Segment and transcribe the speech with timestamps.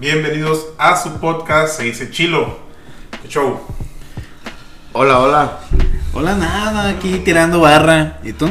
[0.00, 2.56] Bienvenidos a su podcast, se dice Chilo.
[3.20, 3.58] ¿Qué show?
[4.92, 5.58] Hola, hola.
[6.12, 8.20] Hola, nada, aquí tirando barra.
[8.22, 8.48] ¿Y tú?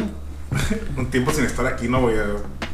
[0.97, 2.17] Un tiempo sin estar aquí, ¿no, güey?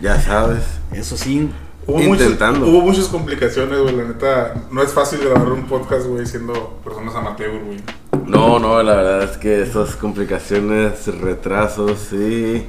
[0.01, 0.63] Ya sabes.
[0.91, 1.51] Eso sí.
[1.85, 2.65] Hubo, Intentando.
[2.65, 3.95] hubo muchas complicaciones, güey.
[3.95, 7.79] La neta, no es fácil grabar un podcast, güey, siendo personas amateur, güey.
[8.25, 12.65] No, no, la verdad es que esas complicaciones, retrasos y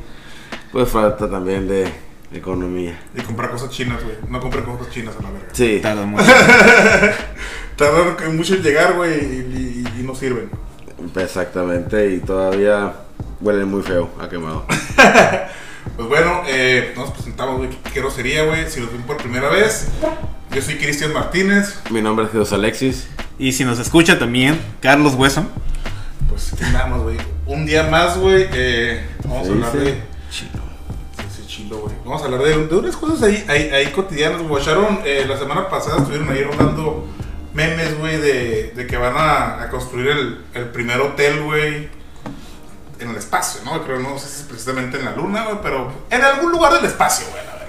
[0.71, 1.91] pues falta también de
[2.33, 2.99] economía.
[3.17, 4.17] Y comprar cosas chinas, güey.
[4.29, 5.49] No compré cosas chinas a la verga.
[5.53, 5.81] Sí.
[5.83, 6.25] Tarda mucho.
[7.77, 10.49] Tardaron mucho en llegar, güey, y, y- y no sirven.
[11.17, 12.95] Exactamente, y todavía
[13.41, 14.67] huele muy feo a quemado.
[15.97, 17.69] Pues bueno, eh, nos presentamos, güey.
[17.93, 18.69] Qué grosería, güey.
[18.69, 19.89] Si nos ven por primera vez,
[20.51, 21.79] yo soy Cristian Martínez.
[21.91, 23.07] Mi nombre es Jesús Alexis.
[23.39, 25.45] Y si nos escucha también, Carlos Hueso.
[26.29, 27.19] Pues aquí andamos, güey.
[27.47, 28.49] Un día más, güey.
[28.53, 29.79] eh, vamos a hablar sí.
[29.79, 29.91] de.
[30.31, 30.51] Sí,
[31.79, 31.95] güey.
[32.05, 34.43] Vamos a hablar de, de unas cosas ahí, ahí, ahí cotidianas.
[34.43, 37.07] Guacharon, eh, la semana pasada estuvieron ahí rodando
[37.55, 41.89] memes, güey, de, de que van a, a construir el, el primer hotel, güey,
[42.99, 43.83] en el espacio, ¿no?
[43.85, 46.85] Creo, no sé si es precisamente en la luna, güey, pero en algún lugar del
[46.85, 47.65] espacio, güey, la verdad.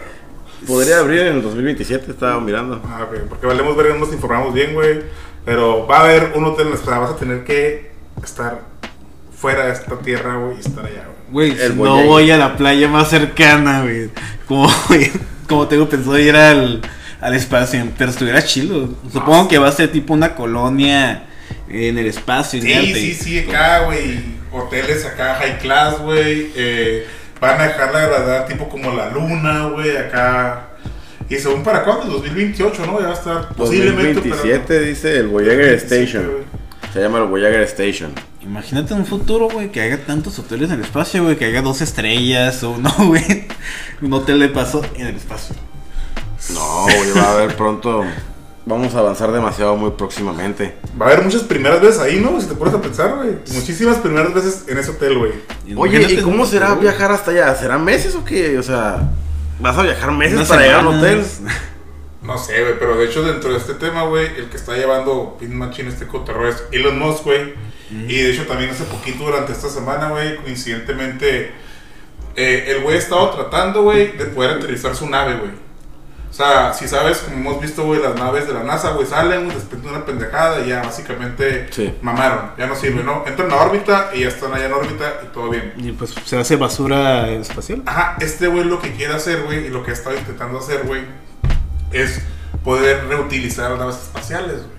[0.68, 2.82] Podría abrir en el 2027, estaba mirando.
[2.86, 5.04] Ah, güey, porque valemos ver, no nos informamos bien, güey.
[5.46, 7.92] Pero va a haber un hotel en el espacio, vas a tener que
[8.24, 8.62] estar
[9.38, 11.15] fuera de esta tierra, güey, y estar allá, güey.
[11.36, 14.10] Güey, si no voy a la playa más cercana, güey.
[14.48, 14.72] Como,
[15.50, 16.80] como tengo pensado ir al,
[17.20, 18.88] al espacio, pero estuviera chido.
[19.12, 21.26] Supongo que va a ser tipo una colonia
[21.68, 22.62] en el espacio.
[22.62, 24.18] Sí, sí, sí, acá, güey.
[24.50, 26.54] Hoteles acá, high class, güey.
[26.56, 27.06] Eh,
[27.42, 30.70] van a dejar la gravedad tipo como la luna, güey, acá.
[31.30, 33.02] Y según para cuándo, 2028, ¿no?
[33.02, 34.22] Ya va a estar posiblemente.
[34.22, 36.46] 2027 dice el Voyager Station.
[36.94, 38.14] Se llama el Voyager Station.
[38.46, 41.82] Imagínate un futuro, güey, que haya tantos hoteles en el espacio, güey, que haya dos
[41.82, 43.48] estrellas o no, güey.
[44.02, 45.56] Un hotel de paso en el espacio.
[46.54, 48.06] No, güey, va a haber pronto.
[48.68, 50.76] Vamos a avanzar demasiado muy próximamente.
[51.00, 52.40] Va a haber muchas primeras veces ahí, ¿no?
[52.40, 53.38] Si te pones a pensar, güey.
[53.54, 55.32] Muchísimas primeras veces en ese hotel, güey.
[55.76, 57.56] Oye, ¿y cómo será futuro, viajar hasta allá?
[57.56, 58.60] ¿Serán meses o qué?
[58.60, 59.10] O sea,
[59.60, 61.24] ¿vas a viajar meses unas para llegar al hotel?
[62.22, 65.38] No sé, güey, pero de hecho dentro de este tema, güey, el que está llevando
[65.40, 67.54] Pin Machine este cotorreo es Elon Musk, güey.
[67.92, 71.52] Y de hecho también hace poquito durante esta semana, güey, coincidentemente,
[72.36, 75.52] eh, el güey ha estado tratando, güey, de poder aterrizar su nave, güey.
[76.30, 79.48] O sea, si sabes, como hemos visto, güey, las naves de la NASA, güey, salen,
[79.48, 81.94] después de una pendejada y ya básicamente Sí.
[82.02, 83.24] mamaron, ya no sirve, ¿no?
[83.26, 85.72] Entran a órbita y ya están allá en órbita y todo bien.
[85.78, 87.84] Y pues se hace basura espacial.
[87.86, 90.82] Ajá, este güey lo que quiere hacer, güey, y lo que ha estado intentando hacer,
[90.84, 91.04] güey,
[91.94, 92.20] es
[92.66, 94.75] poder reutilizar las naves espaciales, güey.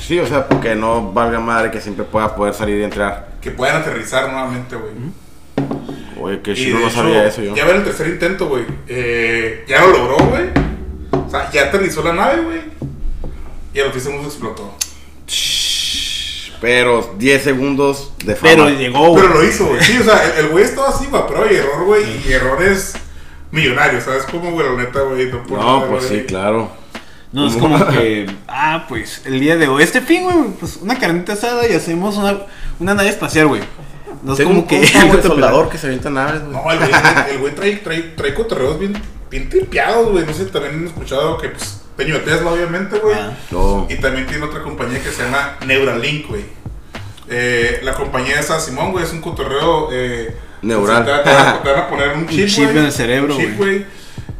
[0.00, 3.28] Sí, o sea, porque no valga madre que siempre pueda poder salir y entrar.
[3.40, 4.92] Que puedan aterrizar nuevamente, güey.
[6.20, 7.54] Oye, que chido, no hecho, sabía eso yo.
[7.54, 8.64] Ya va el tercer intento, güey.
[8.88, 10.44] Eh, ya lo logró, güey.
[11.26, 12.60] O sea, ya aterrizó la nave, güey.
[13.72, 14.74] Y el Optimus explotó.
[16.60, 18.50] Pero 10 segundos de fama.
[18.66, 19.22] Pero llegó, güey.
[19.22, 19.80] Pero lo hizo, güey.
[19.82, 22.04] Sí, o sea, el- güey estaba así, güey, pero hay error, güey.
[22.28, 22.94] Y errores
[23.50, 24.24] millonarios, ¿sabes?
[24.24, 25.26] Como, güey, la neta, güey.
[25.30, 26.70] No, por No, nada, pues sí, claro.
[27.32, 30.98] No, es como que, ah, pues el día de hoy, este fin, güey, pues una
[30.98, 32.38] carnita asada y hacemos una,
[32.80, 33.62] una nave espacial, güey.
[34.22, 34.86] No es Tengo como un que.
[35.22, 36.52] soldador que se avienta naves, güey.
[36.52, 36.90] No, el güey,
[37.30, 38.94] el güey trae, trae, trae cotorreos bien,
[39.30, 40.26] bien tripeados, güey.
[40.26, 43.14] No sé, también han escuchado que, pues, Peño de Tesla, obviamente, güey.
[43.16, 43.32] Ah.
[43.50, 43.86] No.
[43.88, 46.42] Y también tiene otra compañía que se llama Neuralink, güey.
[47.28, 49.88] Eh, la compañía esa, Simón, güey, es un cotorreo.
[49.92, 51.04] Eh, Neural.
[51.04, 53.34] Te, te van a- te van a poner un chip, chip güey, en el cerebro,
[53.36, 53.86] un chip, güey.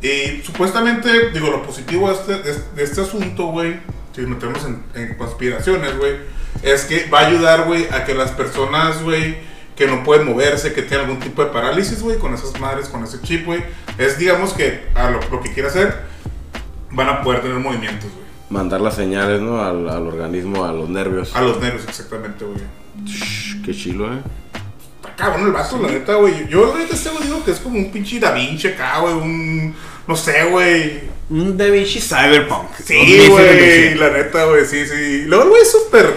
[0.03, 3.81] Y supuestamente, digo, lo positivo de este, de, este asunto, güey,
[4.15, 6.15] si metemos en, en conspiraciones, güey,
[6.63, 9.37] es que va a ayudar, güey, a que las personas, güey,
[9.77, 13.05] que no pueden moverse, que tienen algún tipo de parálisis, güey, con esas madres, con
[13.05, 13.63] ese chip, güey,
[13.99, 16.01] es, digamos, que a lo, lo que quiera hacer,
[16.91, 18.21] van a poder tener movimientos, güey.
[18.49, 19.63] Mandar las señales, ¿no?
[19.63, 21.37] Al, al organismo, a los nervios.
[21.37, 22.61] A los nervios, exactamente, güey.
[23.65, 24.19] Qué chilo, ¿eh?
[25.21, 26.49] Cabrón el vato, la neta, güey.
[26.49, 29.13] Yo, la neta, este güey digo que es como un pinche Da Vinci acá, güey.
[29.13, 29.75] Un.
[30.07, 31.03] No sé, güey.
[31.29, 32.71] Un Da Vinci Cyberpunk.
[32.83, 33.95] Sí, güey.
[33.97, 34.65] La neta, güey.
[34.65, 35.25] Sí, sí.
[35.27, 36.17] Luego, güey es súper.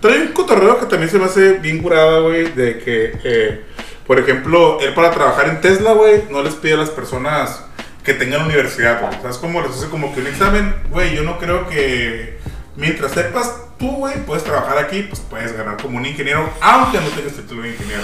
[0.00, 2.52] Trae un cotorreo que también se me hace bien curada, güey.
[2.52, 3.64] De que, eh,
[4.06, 7.64] por ejemplo, él para trabajar en Tesla, güey, no les pide a las personas
[8.04, 9.14] que tengan universidad, güey.
[9.22, 10.74] ¿Sabes cómo les hace como que un examen?
[10.90, 12.38] Güey, yo no creo que.
[12.76, 17.06] Mientras sepas tú, güey, puedes trabajar aquí, pues puedes ganar como un ingeniero, aunque no
[17.08, 18.02] tengas título de ingeniero.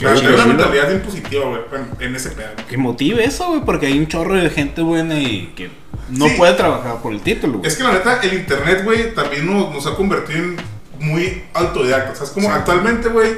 [0.00, 1.60] Claro, chido, una mentalidad bien positiva, güey,
[2.00, 2.48] en ese pedo.
[2.68, 5.70] Que motive eso, güey, porque hay un chorro de gente buena y que
[6.10, 6.34] no Sí.
[6.36, 7.68] puede trabajar por el título, güey.
[7.70, 10.56] Es que la neta, el internet, güey, también nos, nos ha convertido en
[10.98, 12.18] muy autodidactas.
[12.18, 12.32] ¿Sabes?
[12.32, 13.32] Como actualmente, güey,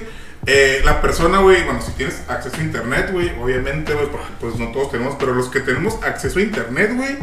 [0.46, 4.06] eh, la persona, güey, bueno, si tienes acceso a internet, güey, obviamente, güey,
[4.40, 7.16] pues no todos tenemos, pero los que tenemos acceso a internet, güey,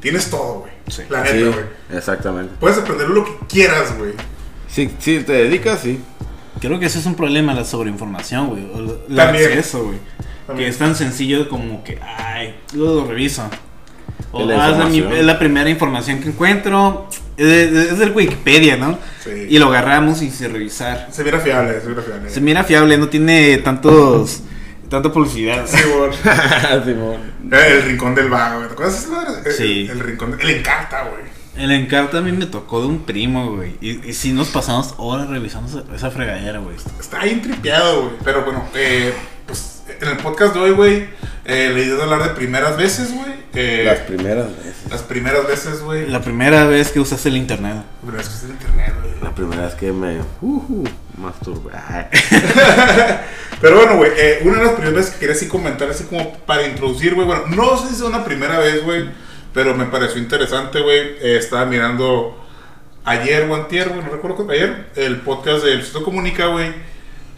[0.00, 0.72] tienes todo, güey.
[0.88, 1.02] Sí.
[1.08, 1.64] La neta, Sí, güey.
[1.98, 2.54] exactamente.
[2.58, 4.12] Puedes aprender lo que quieras, güey.
[4.68, 6.00] Si, si te dedicas, sí.
[6.68, 8.64] Creo que ese es un problema, la sobreinformación, güey.
[8.72, 9.98] o el- acceso, güey.
[10.56, 13.48] Que es tan sencillo como que, ay, luego lo reviso.
[14.32, 15.20] O La "Ah, es, la, mi- información.
[15.20, 17.08] es la primera información que encuentro.
[17.36, 18.98] Es, de- es del Wikipedia, ¿no?
[19.22, 19.30] Sí.
[19.48, 21.08] Y lo agarramos y se revisar.
[21.10, 22.30] Se mira fiable, se mira fiable.
[22.30, 24.42] Se mira fiable, no tiene tantos
[24.88, 25.64] tanta publicidad.
[25.66, 25.78] Sí.
[27.50, 28.68] El rincón del vago, güey.
[28.68, 29.08] ¿Te acuerdas?
[29.44, 29.88] El- Sí.
[29.90, 30.36] El, rincón.
[30.40, 31.22] El encarta, güey.
[31.56, 33.76] El encarta a mí me tocó de un primo, güey.
[33.80, 36.76] Y, y sí nos pasamos horas revisando esa, fregadera, güey.
[36.98, 38.14] Está bien tripeado, güey.
[38.24, 39.14] Pero bueno, eh,
[39.46, 41.06] pues en el podcast de hoy, güey,
[41.44, 43.34] eh, le di a hablar de primeras veces, güey.
[43.54, 44.90] Eh, Las primeras veces.
[44.90, 46.08] las primeras veces, güey.
[46.10, 47.76] La primera vez que usaste el internet.
[47.76, 49.14] La primera vez que usé el internet, güey.
[49.22, 50.20] La primera vez que me.
[50.40, 50.84] Uh,
[51.18, 51.72] masturbé.
[51.88, 52.06] Ay.
[53.60, 56.36] Pero bueno, güey, eh, una de las primeras veces que quería así comentar, así como
[56.38, 57.26] para introducir, güey.
[57.26, 59.08] Bueno, no sé si es una primera vez, güey,
[59.54, 61.16] pero me pareció interesante, güey.
[61.20, 62.44] Eh, estaba mirando
[63.04, 66.72] ayer o antier, güey, no recuerdo cuándo, ayer, el podcast de Luisito Comunica, güey.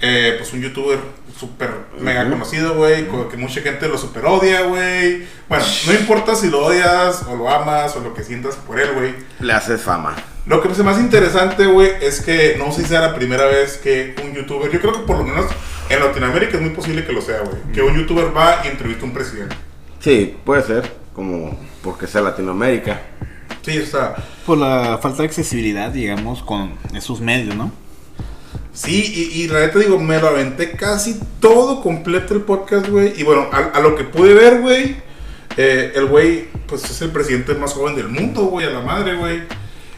[0.00, 0.98] Eh, pues un youtuber
[1.38, 5.26] súper mega conocido, güey, que mucha gente lo super odia, güey.
[5.48, 8.90] Bueno, no importa si lo odias o lo amas o lo que sientas por él,
[8.94, 9.14] güey.
[9.40, 10.14] Le haces fama.
[10.46, 13.78] Lo que me más interesante, güey, es que no sé si sea la primera vez
[13.78, 15.46] que un youtuber, yo creo que por lo menos
[15.88, 19.02] en Latinoamérica es muy posible que lo sea, güey, que un youtuber va y entrevista
[19.02, 19.56] a un presidente.
[20.00, 21.05] Sí, puede ser.
[21.16, 23.00] Como porque sea Latinoamérica.
[23.62, 24.14] Sí, o sea,
[24.44, 27.72] Por la falta de accesibilidad, digamos, con esos medios, ¿no?
[28.72, 33.18] sí, y, y la neta digo, me lo aventé casi todo completo el podcast, güey,
[33.18, 34.96] y bueno, a, a lo que pude ver, güey,
[35.56, 39.16] eh, el güey, pues es el presidente más joven del mundo, güey, a la madre,
[39.16, 39.42] güey.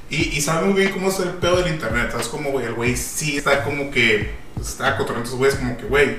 [0.08, 2.28] Y, y sabe muy bien cómo es el pedo del internet, ¿sabes?
[2.28, 6.16] Como, güey, el güey sí está como que, está cotorreando esos güeyes como que, güey,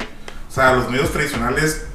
[0.47, 1.85] o sea, los medios tradicionales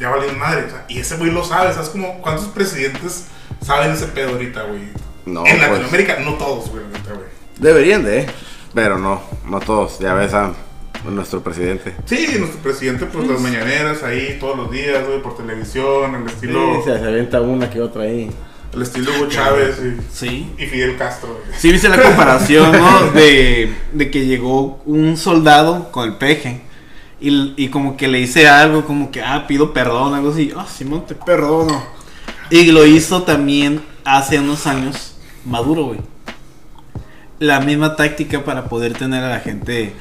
[0.00, 1.90] ya valen madre, o sea, y ese güey lo sabe, ¿sabes?
[1.90, 3.26] Como, ¿cuántos presidentes
[3.64, 4.80] saben ese pedo ahorita, güey?
[5.26, 5.60] No, en pues.
[5.68, 7.26] Latinoamérica, no todos, güey, neta, güey.
[7.58, 8.26] Deberían de,
[8.74, 9.98] pero no, no todos.
[9.98, 10.52] Ya ves a
[11.04, 11.94] nuestro presidente.
[12.06, 16.76] Sí, nuestro presidente, pues las mañaneras ahí todos los días, güey, por televisión, el estilo,
[16.82, 18.30] Sí, se, se avienta una que otra ahí.
[18.72, 20.52] el estilo Hugo Chávez y, Sí.
[20.58, 21.58] y Fidel Castro, güey.
[21.58, 23.10] Sí, viste la comparación, ¿no?
[23.12, 26.62] De, de que llegó un soldado con el peje.
[27.20, 30.52] Y, y como que le hice algo, como que, ah, pido perdón, algo así.
[30.56, 31.82] Ah, Simón, te perdono.
[32.50, 35.14] Y lo hizo también hace unos años
[35.44, 36.00] Maduro, güey.
[37.38, 39.92] La misma táctica para poder tener a la gente.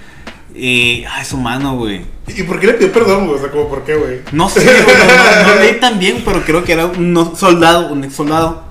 [0.56, 2.02] Eh, ah, es humano, güey.
[2.28, 3.38] ¿Y por qué le pidió perdón, güey?
[3.38, 4.20] O sea, como, ¿por qué, güey?
[4.32, 7.92] No sé, güey, no, no- no leí tan bien, pero creo que era un soldado,
[7.94, 8.64] un ex soldado.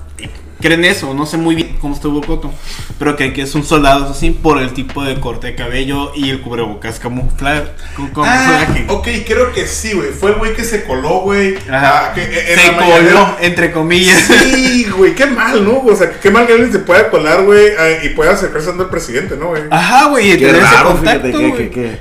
[0.61, 2.53] Creen eso, no sé muy bien cómo estuvo Coto,
[2.99, 6.31] pero que es un soldado, eso sí, por el tipo de corte de cabello y
[6.31, 7.73] el cubrebocas camufla-
[8.13, 8.85] con Ah, camuflaje.
[8.89, 10.11] ok, creo que sí, güey.
[10.11, 11.57] Fue el güey que se coló, güey.
[11.71, 12.09] Ajá.
[12.11, 14.19] ah, que, eh, en Se coló, entre comillas.
[14.43, 15.79] Sí, güey, qué mal, ¿no?
[15.81, 18.89] O sea, qué mal que alguien se pueda colar, güey, ah, y pueda acercarse al
[18.89, 19.63] presidente, ¿no, güey?
[19.71, 21.71] Ajá, güey, y Qué tener ese raro, contacto, fíjate, qué, güey.
[21.71, 21.99] qué,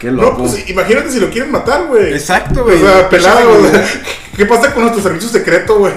[0.00, 0.38] qué, qué No, loco.
[0.38, 2.12] pues imagínate si lo quieren matar, güey.
[2.14, 2.82] Exacto, güey.
[2.82, 3.70] O sea, pelado, güey.
[4.36, 5.92] ¿Qué pasa con nuestro servicio secreto, güey?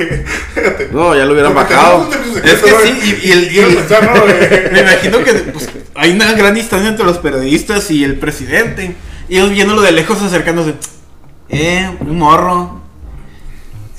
[0.91, 2.09] No, ya lo hubieran bajado.
[2.43, 3.79] Es que sí, y- y el- y el-.
[4.73, 8.95] Me imagino que pues, hay una gran distancia entre los periodistas y el presidente.
[9.29, 10.73] Y ellos viéndolo de lejos acercándose.
[11.49, 12.82] Eh, un morro.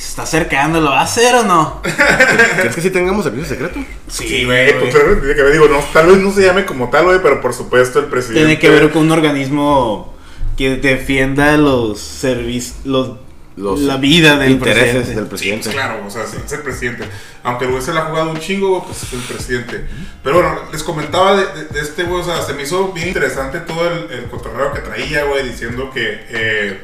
[0.04, 1.80] Se está acercando, ¿lo va a hacer o no?
[2.60, 3.80] ¿Crees que sí tengamos servicio secreto?
[4.06, 6.90] Sí, güey, pues pero tiene que ver, digo, no, tal vez no se llame como
[6.90, 8.40] tal, güey, pero por supuesto el presidente.
[8.40, 10.14] Tiene que ver con un organismo
[10.58, 13.12] que defienda los servicios, los,
[13.56, 15.14] Los la vida del intereses presidente.
[15.14, 15.64] del Sí, presidente.
[15.64, 17.04] pues claro, o sea, sí, es el presidente.
[17.42, 19.84] Aunque el güey se la ha jugado un chingo, güey, pues es el presidente.
[20.22, 23.08] Pero bueno, les comentaba de, de- de este güey, o sea, se me hizo bien
[23.08, 26.80] interesante todo el, el cotorreo que traía, güey, diciendo que, eh,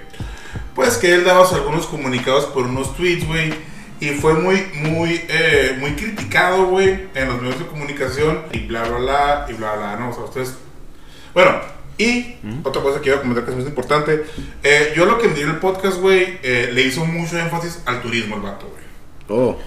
[0.80, 3.52] pues que él daba algunos comunicados por unos tweets, güey.
[4.00, 8.84] Y fue muy, muy, eh, muy criticado, güey, en los medios de comunicación y bla,
[8.84, 10.08] bla, bla, y bla, bla, ¿no?
[10.08, 10.54] O sea, ustedes...
[11.34, 11.60] Bueno,
[11.98, 14.24] y otra cosa que iba a comentar que es muy importante.
[14.62, 18.00] eh, yo lo que vi en el podcast, güey, eh, le hizo mucho énfasis al
[18.00, 19.38] turismo el vato, güey.
[19.38, 19.58] Oh,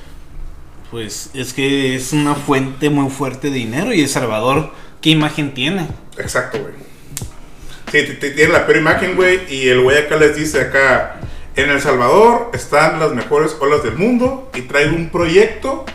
[0.90, 5.54] Pues es que es una fuente muy fuerte de dinero y El Salvador, ¿qué imagen
[5.54, 5.90] tiene?
[6.18, 6.74] Exacto, güey.
[7.94, 9.42] Sí, t- t- tiene la peor imagen, güey.
[9.54, 11.18] Y el güey acá les dice acá,
[11.56, 15.86] en El Salvador están las mejores olas del mundo y traigo un proyecto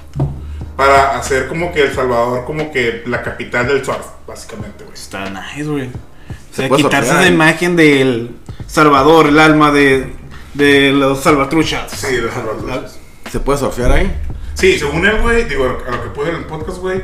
[0.76, 4.94] para hacer como que El Salvador como que la capital del surf, básicamente, güey.
[4.94, 5.88] Está nice, güey.
[5.88, 8.30] O sea, quitarse esa imagen del
[8.68, 10.12] Salvador, el alma de,
[10.54, 11.90] de los salvatruchas.
[11.90, 12.86] Sí, de Salvador.
[13.28, 14.16] ¿se puede surfear ahí?
[14.54, 17.02] Sí, según él, güey, digo, a lo que pude en el podcast, güey,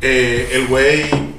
[0.00, 1.31] eh, el güey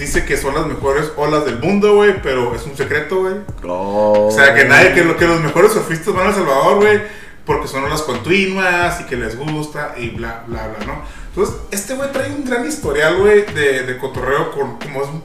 [0.00, 3.34] dice que son las mejores olas del mundo, güey, pero es un secreto, güey.
[3.68, 4.26] Oh.
[4.28, 7.00] O sea, que nadie, que, lo, que los mejores surfistas van a El Salvador, güey,
[7.44, 11.02] porque son las continuas y que les gusta y bla, bla, bla, ¿no?
[11.28, 15.22] Entonces, este güey trae un gran historial, güey, de, de cotorreo con, como es un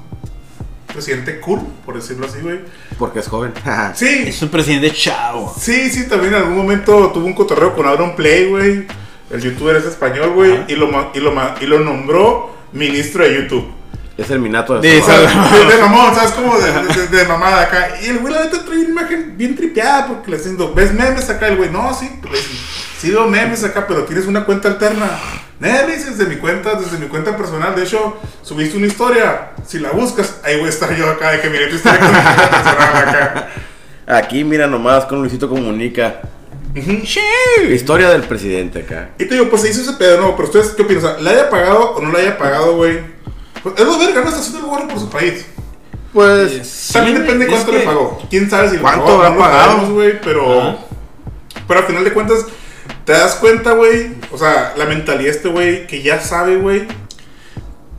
[0.87, 2.59] presidente cool, por decirlo así, güey.
[2.97, 3.53] Porque es joven.
[3.95, 5.53] Sí, Es un presidente chavo.
[5.59, 8.87] Sí, sí, también en algún momento tuvo un cotorreo con Aaron Play, güey.
[9.31, 10.63] El youtuber es español, güey.
[10.67, 13.65] Y lo, ma- y, lo, ma- y lo nombró ministro de YouTube.
[14.17, 16.31] Es el minato de De de, de mamón, ¿sabes?
[16.31, 17.89] Como de, de, de mamada acá.
[18.01, 21.29] Y el güey, la neta, trae una imagen bien tripeada porque le diciendo, ¿ves memes
[21.29, 21.47] acá?
[21.47, 22.41] El güey, no, sí, pues,
[22.99, 25.19] sí veo memes acá, pero tienes una cuenta alterna.
[25.59, 27.75] Nel, dices, desde mi cuenta, desde mi cuenta personal.
[27.75, 29.51] De hecho, subiste una historia.
[29.65, 32.09] Si la buscas, ahí voy a estar yo acá, de que miré tu historia con
[32.09, 33.47] mi cuenta personal acá.
[34.07, 36.21] Aquí, mira nomás, con Luisito Comunica.
[37.69, 39.09] Historia del presidente acá.
[39.17, 40.35] Y te digo, pues se hizo ese pedo, ¿no?
[40.35, 41.05] Pero ustedes, ¿qué opinan?
[41.05, 43.14] O sea, ¿la haya pagado o no la haya pagado, güey?
[43.65, 45.45] Pues es lo verga, no está haciendo algo bueno por su país.
[46.13, 48.21] Pues, También Sí, depende cuánto que- le pagó.
[48.29, 49.23] ¿Quién sabe si le ¿Cuánto pagó?
[49.23, 49.89] habrá pagado?
[49.93, 50.61] güey, pero...
[50.61, 50.77] Ajá.
[51.67, 52.45] Pero al final de cuentas,
[53.05, 56.87] te das cuenta, güey, o sea, la mentalidad de este güey, que ya sabe, güey,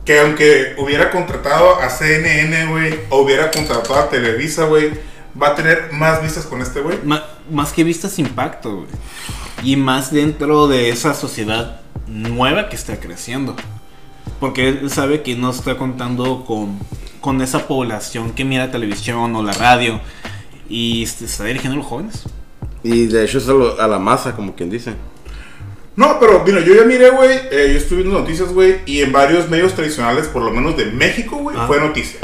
[0.05, 4.91] que aunque hubiera contratado a CNN, güey, o hubiera contratado a Televisa, güey,
[5.39, 6.97] va a tener más vistas con este güey.
[7.51, 8.87] Más que vistas impacto, güey.
[9.63, 13.55] Y más dentro de esa sociedad nueva que está creciendo.
[14.39, 16.77] Porque él sabe que no está contando con,
[17.21, 19.99] con esa población que mira televisión o la radio.
[20.69, 22.23] Y se está dirigiendo a los jóvenes.
[22.83, 24.93] y de hecho es a, lo- a la masa, como quien dice.
[25.95, 29.11] No, pero mira, yo ya miré, güey, eh, yo estuve viendo noticias, güey, y en
[29.11, 31.65] varios medios tradicionales, por lo menos de México, güey, Ah.
[31.65, 32.19] fue noticia.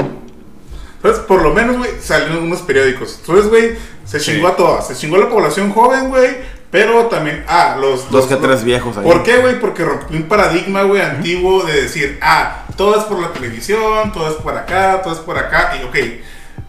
[0.96, 3.16] Entonces, por lo menos, güey, salieron unos periódicos.
[3.20, 3.70] Entonces, güey,
[4.04, 4.32] se Sí.
[4.32, 4.86] chingó a todas.
[4.86, 6.36] Se chingó a la población joven, güey,
[6.74, 8.10] pero también, ah, los...
[8.10, 9.04] Dos que los- tres viejos ahí.
[9.04, 9.60] ¿Por qué, güey?
[9.60, 14.28] Porque rompió un paradigma, güey, antiguo de decir, ah, todo es por la televisión, todo
[14.28, 15.96] es por acá, todo es por acá, y ok.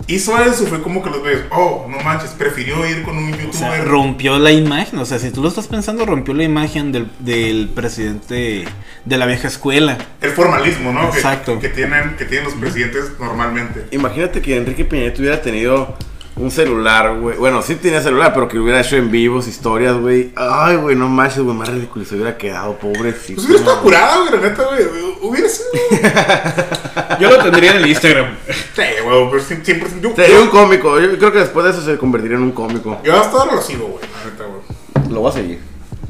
[0.07, 3.35] Hizo eso, fue como que los ves, oh, no manches, prefirió ir con un O
[3.51, 3.87] sea, youtuber.
[3.87, 4.99] rompió la imagen.
[4.99, 8.65] O sea, si tú lo estás pensando, rompió la imagen del, del presidente
[9.05, 9.97] de la vieja escuela.
[10.21, 11.09] el formalismo, ¿no?
[11.09, 11.57] Que- Exacto.
[11.59, 13.87] Que, tienen, que tienen los presidentes normalmente.
[13.89, 15.95] Imagínate que Enrique Peña hubiera tenido
[16.37, 17.37] un celular, güey.
[17.37, 20.31] Bueno, sí tenía celular, pero que lo hubiera hecho en vivos, historias, güey.
[20.35, 22.03] Ay, güey, no manches, güey, más ridículo.
[22.05, 23.35] Se hubiera quedado pobrecito.
[23.35, 24.83] Pues hubiera estado curado, güey, la neta, güey.
[25.21, 25.69] Hubiera sido.
[27.19, 28.35] Yo lo tendría en el Instagram.
[28.47, 29.89] Sí, güey, pero siem- siempre.
[30.01, 30.99] Yo, Sería un cómico.
[30.99, 32.99] Yo creo que después de eso se convertiría en un cómico.
[33.03, 35.11] yo hasta ahora lo sigo, güey, la neta, güey.
[35.13, 35.59] Lo voy a seguir.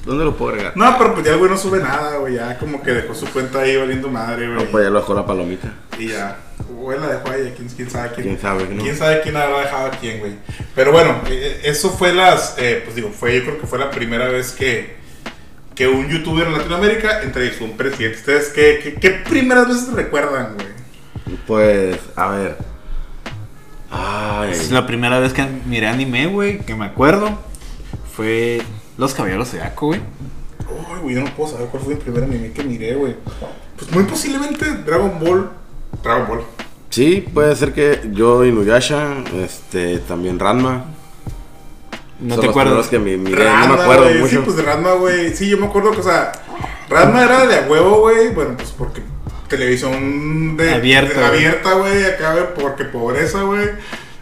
[0.05, 0.74] ¿Dónde lo puedo agregar?
[0.75, 2.36] No, pero pues ya el güey no sube nada, güey.
[2.36, 4.72] Ya como que dejó su cuenta ahí valiendo madre, No, güey.
[4.72, 5.74] pues ya lo dejó la palomita.
[5.98, 6.38] Y ya.
[6.70, 7.54] Güey, la dejó ahí.
[7.56, 8.28] ¿Quién, quién sabe quién?
[8.28, 8.84] ¿Quién sabe, no?
[8.84, 10.34] ¿Quién sabe quién habrá dejado a quién, güey?
[10.74, 12.56] Pero bueno, eh, eso fue las.
[12.58, 14.96] eh, pues digo, fue, yo creo que fue la primera vez que.
[15.76, 18.18] Que un youtuber en Latinoamérica entrevistó a un presidente.
[18.18, 21.38] ¿Ustedes qué, qué, qué primeras veces recuerdan, güey?
[21.46, 22.58] Pues, a ver.
[23.92, 24.52] Ay.
[24.52, 27.40] Es la primera vez que miré anime, güey, que me acuerdo.
[28.16, 28.62] Fue
[28.98, 30.02] Los Caballeros de Ako, güey.
[30.60, 33.16] Ay, güey, yo no puedo saber cuál fue el primer anime que miré, güey.
[33.78, 35.52] Pues muy posiblemente Dragon Ball.
[36.06, 36.42] Dragon Ball.
[36.90, 40.86] Sí, puede ser que yo Inuyasha, este, también Ranma.
[42.20, 42.88] No Son te los acuerdas.
[42.88, 44.30] que mi- miré, no me acuerdo güey, mucho.
[44.38, 45.36] Sí, pues de Ranma, güey.
[45.36, 46.32] Sí, yo me acuerdo que, o sea,
[46.90, 48.30] Ranma era de a huevo, güey.
[48.30, 49.02] Bueno, pues porque
[49.50, 52.06] televisión de, Abierta, de- abierta, güey.
[52.06, 53.68] Acá, güey, porque pobreza, güey.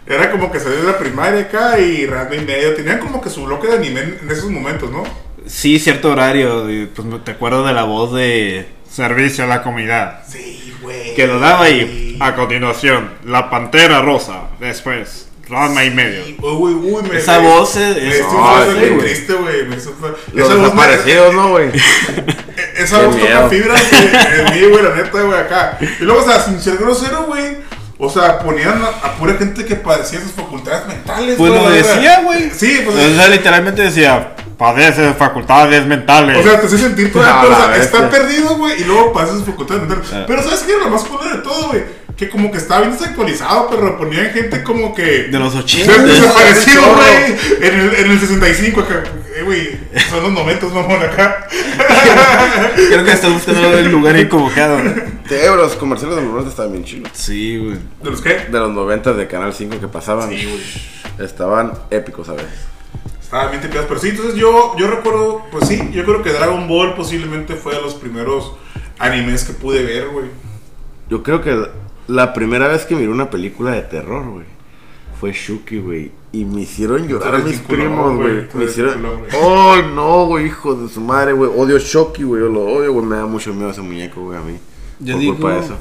[0.06, 2.74] Era como que salió de la primaria acá y Ranma y medio.
[2.74, 5.04] Tenían como que su bloque de anime en, esos momentos, ¿no?
[5.46, 6.64] Sí, cierto horario.
[6.94, 10.24] Pues te acuerdo de la voz de Servicio a la Comunidad.
[10.28, 10.63] Sí,
[11.16, 14.42] Que lo daba y a continuación, La Pantera Rosa.
[14.60, 16.22] Después, Ranma y medio.
[16.40, 19.06] Uy, uy, uy, me, Esa me- voz es- me es- hizo un sí, bien güey.
[19.06, 19.64] triste, güey.
[19.66, 21.68] me Los desaparecidos, ¿no, güey?
[22.76, 23.48] Esa Qué voz toca miedo.
[23.50, 24.04] fibras güey,
[24.40, 25.78] en mí, güey, la neta, güey, acá.
[26.00, 27.58] Y luego, o sea, sin ser grosero, güey.
[27.98, 31.36] O sea, ponían a, a pura gente que padecía sus facultades mentales.
[31.36, 31.94] Pues güey, lo la verdad.
[31.94, 32.50] decía, güey.
[32.50, 32.96] Sí, pues.
[32.96, 36.38] O sea, literalmente decía, padece de facultades mentales.
[36.38, 39.12] O sea, te hace sentir todo, A pero, o sea, está perdido, güey, y luego
[39.12, 40.08] padece sus facultades mentales.
[40.12, 40.24] Ah.
[40.26, 41.82] Pero, ¿sabes qué era lo más cool de todo, güey?
[42.16, 45.24] Que como que estaba bien desactualizado, pero ponían gente como que.
[45.24, 45.98] de los Se 80.
[46.04, 46.94] desapareció, chorro.
[46.94, 47.68] güey.
[47.68, 49.02] En el, en el 65, acá.
[49.36, 49.76] Eh, güey,
[50.10, 51.48] son los 90, mamón, acá.
[52.76, 54.78] Creo que estás buscando el lugar equivocado.
[54.78, 54.92] Sí,
[55.28, 57.10] pero los comerciales de los 90 estaban bien chilos.
[57.14, 57.78] Sí, güey.
[58.02, 58.46] ¿De los qué?
[58.50, 60.28] De los 90 de Canal 5 que pasaban.
[60.30, 61.26] Sí, güey.
[61.26, 62.73] Estaban épicos a veces.
[63.34, 66.68] Estaba bien tripeados, pero sí, entonces yo, yo recuerdo, pues sí, yo creo que Dragon
[66.68, 68.52] Ball posiblemente fue de los primeros
[68.96, 70.26] animes que pude ver, güey.
[71.10, 71.66] Yo creo que
[72.06, 74.44] la primera vez que miré una película de terror, güey,
[75.18, 76.12] fue Shuki, güey.
[76.30, 79.04] Y me hicieron llorar eres mis primos, güey, Me hicieron.
[79.42, 80.46] ¡Oh, no, güey!
[80.46, 81.50] Hijo de su madre, güey.
[81.56, 82.40] Odio Shuki, güey.
[82.40, 83.04] Yo lo odio, güey.
[83.04, 84.58] Me da mucho miedo ese muñeco, güey, a mí.
[85.00, 85.76] Yo por digo, culpa de eso.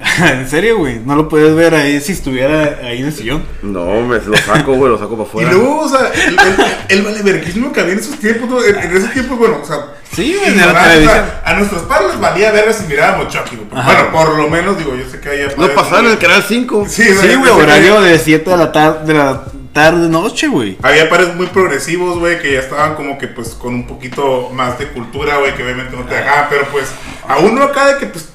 [0.22, 1.00] en serio, güey.
[1.00, 3.42] No lo puedes ver ahí si estuviera ahí en el sillón.
[3.62, 5.52] No, me lo saco, güey, lo saco para Y afuera.
[5.52, 8.62] luego, o sea, el, el, el valeverguismo que había en esos tiempos, ¿no?
[8.64, 9.76] en, en esos tiempos, bueno, o sea,
[10.12, 11.24] Sí, güey, en la televisión.
[11.44, 13.84] A nuestros padres valía verga si mirábamos Chucky, güey.
[13.84, 16.86] Bueno, por lo menos, digo, yo sé que había Lo pasaron en el canal 5.
[16.88, 20.78] Sí, Sí, güey, horario de 7 de la tarde, de la tarde, noche, güey.
[20.82, 24.78] Había pares muy progresivos, güey, que ya estaban como que pues con un poquito más
[24.78, 26.86] de cultura, güey, que obviamente no te dejaban, pero pues
[27.28, 28.28] a uno acá de que pues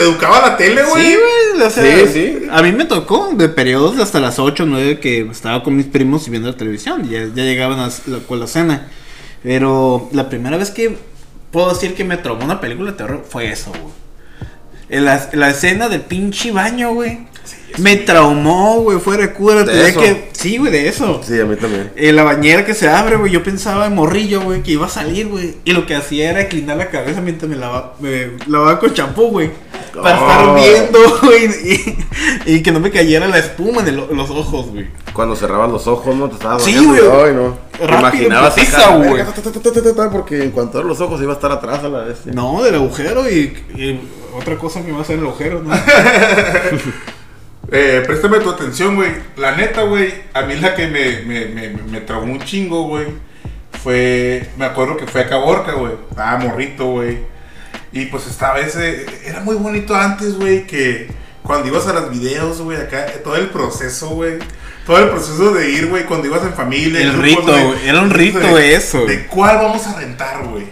[0.00, 1.04] te educaba la tele, güey.
[1.06, 1.16] Sí,
[1.54, 2.38] güey, o sea, Sí, sí.
[2.50, 5.76] A mí me tocó de periodos de hasta las 8 o 9 que estaba con
[5.76, 7.08] mis primos y viendo la televisión.
[7.08, 8.88] Ya, ya llegaban a la, con la cena.
[9.42, 10.96] Pero la primera vez que
[11.50, 15.02] puedo decir que me traumó una película de terror fue eso, güey.
[15.04, 17.20] La, la escena del pinche baño, güey.
[17.78, 19.62] me traumó, güey, fuera de cura.
[19.62, 21.20] ¿De que- Sí, güey, de eso.
[21.24, 21.92] Sí, a mí también.
[21.96, 24.88] En la bañera que se abre, güey, yo pensaba en morrillo, güey, que iba a
[24.88, 25.54] salir, güey.
[25.64, 29.28] Y lo que hacía era inclinar la cabeza mientras me lavaba, me lavaba con champú,
[29.28, 29.50] güey.
[29.92, 30.30] Para Oh.
[30.30, 31.46] estar viendo, güey.
[32.46, 34.88] Y, y que no me cayera la espuma en el- los ojos, güey.
[35.12, 36.28] Cuando cerrabas los ojos, ¿no?
[36.28, 37.00] Te estabas Sí, güey.
[37.00, 37.58] Ay, no.
[37.78, 39.24] Te Rápido, imaginabas putiza, acá, güey.
[40.12, 42.26] Porque en cuanto abres los ojos iba a estar atrás a la vez.
[42.26, 44.00] No, del agujero y, y
[44.38, 45.74] otra cosa que va a hacer el agujero, ¿no?
[47.72, 49.12] Eh, préstame tu atención, güey.
[49.36, 53.06] La neta, güey, a mí la que me, me, me, me traumó un chingo, güey,
[53.84, 55.92] fue, me acuerdo que fue a Caborca, güey.
[56.10, 57.18] Estaba morrito, güey.
[57.92, 61.08] Y pues estaba ese, era muy bonito antes, güey, que
[61.42, 64.34] cuando ibas a los videos, güey, acá, todo el proceso, güey.
[64.86, 67.00] Todo el proceso de ir, güey, cuando ibas en familia.
[67.00, 69.04] El rito, güey, era un rito de- eso.
[69.06, 70.66] De cuál vamos a rentar, güey.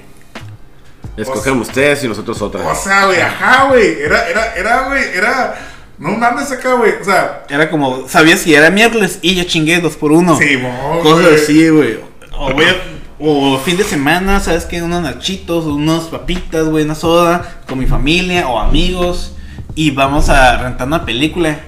[1.16, 2.82] Escogen ustedes y nosotros O otras.
[2.82, 4.00] sea, güey, ajá, güey.
[4.00, 5.58] Era, era, era, güey, era.
[5.98, 6.92] No mames acá, güey.
[7.00, 10.38] O sea, Era como, sabías si era miércoles y yo chingué dos por uno.
[10.38, 11.34] sí, mo, Cosas güey.
[11.34, 11.98] así, güey.
[12.32, 12.76] O, voy a-
[13.20, 14.82] o fin de semana, ¿sabes qué?
[14.82, 19.34] Unos nachitos, unas papitas, güey, una soda con mi familia o amigos.
[19.74, 21.60] Y vamos a rentar una película.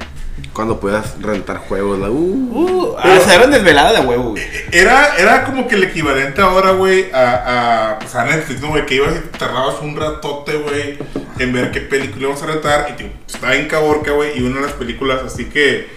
[0.52, 2.14] Cuando puedas rentar juegos, la uh.
[2.14, 4.42] Uh, Pero- ah, se eran desvelada de huevo, güey.
[4.72, 8.84] Era, era como que el equivalente ahora, güey, a, a, pues a Netflix, ¿no, güey?
[8.84, 10.98] Que ibas y te tardabas un ratote, güey,
[11.38, 12.88] en ver qué película íbamos a rentar.
[12.90, 15.88] Y tío, estaba en Caborca, güey, y una de las películas, así que.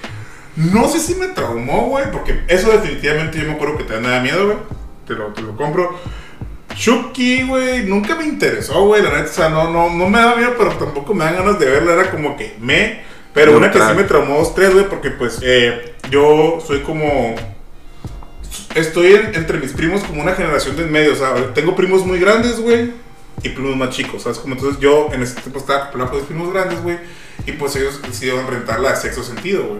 [0.55, 4.19] No sé si me traumó, güey, porque eso definitivamente yo me acuerdo que te da
[4.19, 4.57] miedo, güey.
[5.07, 5.97] Te lo, te lo compro.
[6.75, 10.35] Chucky, güey, nunca me interesó, güey, la neta, o sea, no, no, no me da
[10.35, 13.01] miedo, pero tampoco me dan ganas de verla, era como que me,
[13.33, 17.35] pero una que sí me traumó dos, tres, güey, porque pues eh, yo soy como,
[18.73, 22.03] estoy en- entre mis primos como una generación de en medio, o sea, tengo primos
[22.05, 22.91] muy grandes, güey,
[23.43, 24.39] y primos más chicos, ¿sabes?
[24.39, 26.97] Como entonces yo en ese tiempo estaba con mis primos grandes, güey,
[27.45, 29.79] y pues ellos decidieron rentar la de sexto sentido, güey.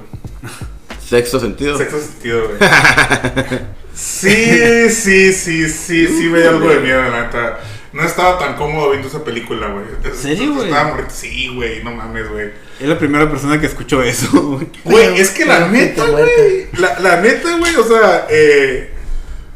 [1.04, 1.76] Sexto sentido.
[1.78, 2.58] Sexto sentido, güey.
[3.96, 7.60] Sí, sí, sí, sí, sí me dio algo de miedo, la neta.
[7.94, 9.86] No estaba tan cómodo viendo esa película, güey.
[10.04, 10.66] ¿En serio, güey?
[10.68, 11.12] Estaba morrito.
[11.14, 12.50] Sí, güey, no mames, güey.
[12.80, 14.68] Es la primera persona que escuchó eso, güey.
[14.84, 16.68] Güey, es que la neta, güey.
[16.80, 18.90] La, la neta, güey, o sea, eh,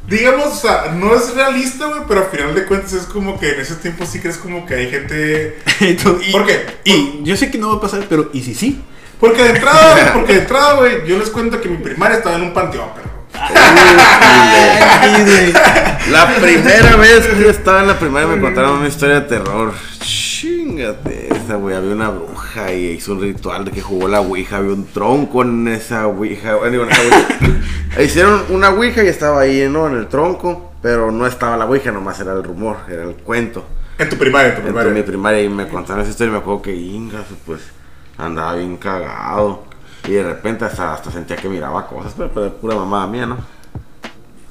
[0.07, 3.49] digamos, o sea, no es realista, güey, pero al final de cuentas es como que
[3.53, 5.57] en ese tiempo sí crees como que hay gente.
[5.81, 6.63] Y- ¿Por qué?
[6.83, 8.81] Y yo sé que no va a pasar, pero ¿y si sí?
[9.19, 12.35] Porque de entrada, güey, porque de entrada, güey, yo les cuento que mi primaria estaba
[12.35, 13.16] en un panteón, perro.
[16.11, 19.73] La primera vez que yo estaba en la primaria me contaron una historia de terror.
[19.99, 21.75] Chingate esa, güey.
[21.75, 24.57] Había una bruja y hizo un ritual de que jugó la ouija.
[24.57, 26.55] Había un tronco en esa ouija.
[26.55, 28.01] Bueno, en esa ouija.
[28.01, 29.87] Hicieron una ouija y estaba ahí, ¿no?
[29.87, 30.71] En el tronco.
[30.81, 33.65] Pero no estaba la ouija, nomás era el rumor, era el cuento.
[33.97, 35.05] En tu primaria, en tu Entró en mi primaria.
[35.05, 37.61] primaria y me contaron esa historia y me acuerdo que Inga, pues,
[38.17, 39.63] andaba bien cagado.
[40.07, 43.37] Y de repente hasta, hasta sentía que miraba cosas, pero, pero pura mamada mía, ¿no?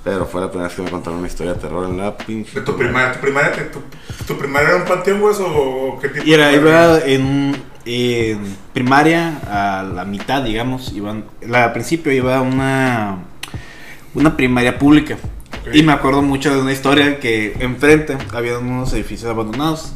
[0.05, 2.61] Pero fue la primera vez que me contaron una historia de terror en la pinche.
[2.61, 3.81] De tu primaria, tu primaria, tu,
[4.25, 9.41] tu primaria era un panteón, güey, o qué tipo Y era, iba en, en primaria
[9.51, 10.93] a la mitad, digamos.
[10.93, 13.25] Iban, la, al principio iba a una,
[14.15, 15.17] una primaria pública.
[15.73, 19.93] Y me acuerdo mucho de una historia que enfrente había unos edificios abandonados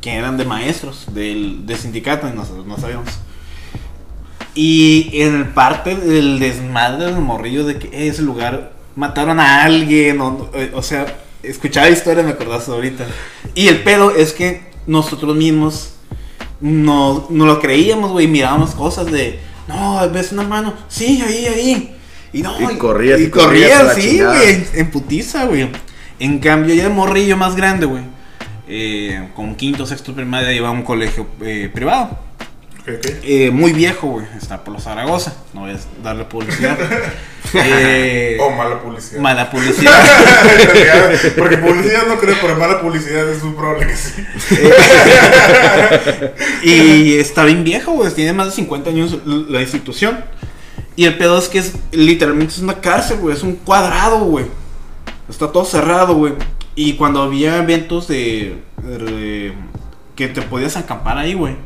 [0.00, 3.18] que eran de maestros del, del sindicato y nosotros no sabíamos.
[4.54, 9.62] Y en el parte del desmadre del morrillo de que "Eh, ese lugar mataron a
[9.64, 11.06] alguien, o, eh, o sea,
[11.42, 13.06] escuchaba la historia, me acordaste ahorita.
[13.54, 15.94] Y el pedo es que nosotros mismos
[16.60, 21.96] no, no lo creíamos, güey, mirábamos cosas de, no, ves una mano, sí, ahí, ahí.
[22.32, 25.68] Y no, Y corrías y, y corrías sí, güey, en, en putiza, güey.
[26.18, 28.02] En cambio, ya de morrillo más grande, güey.
[28.68, 32.18] eh, con quinto, sexto primaria iba a un colegio eh, privado.
[32.86, 34.26] Eh, muy viejo, güey.
[34.36, 35.34] Está por los Zaragoza.
[35.54, 36.78] No voy a darle publicidad.
[37.54, 39.20] Eh, O mala publicidad.
[39.20, 40.04] mala publicidad.
[41.36, 44.12] Porque publicidad no creo, pero mala publicidad es un problema que sí.
[46.62, 48.12] y está bien viejo, güey.
[48.12, 50.22] Tiene más de 50 años la institución.
[50.96, 53.34] Y el pedo es que es literalmente es una cárcel, güey.
[53.34, 54.44] Es un cuadrado, güey.
[55.28, 56.34] Está todo cerrado, güey.
[56.76, 59.54] Y cuando había eventos de, de-
[60.14, 61.56] que te podías acampar ahí, güey.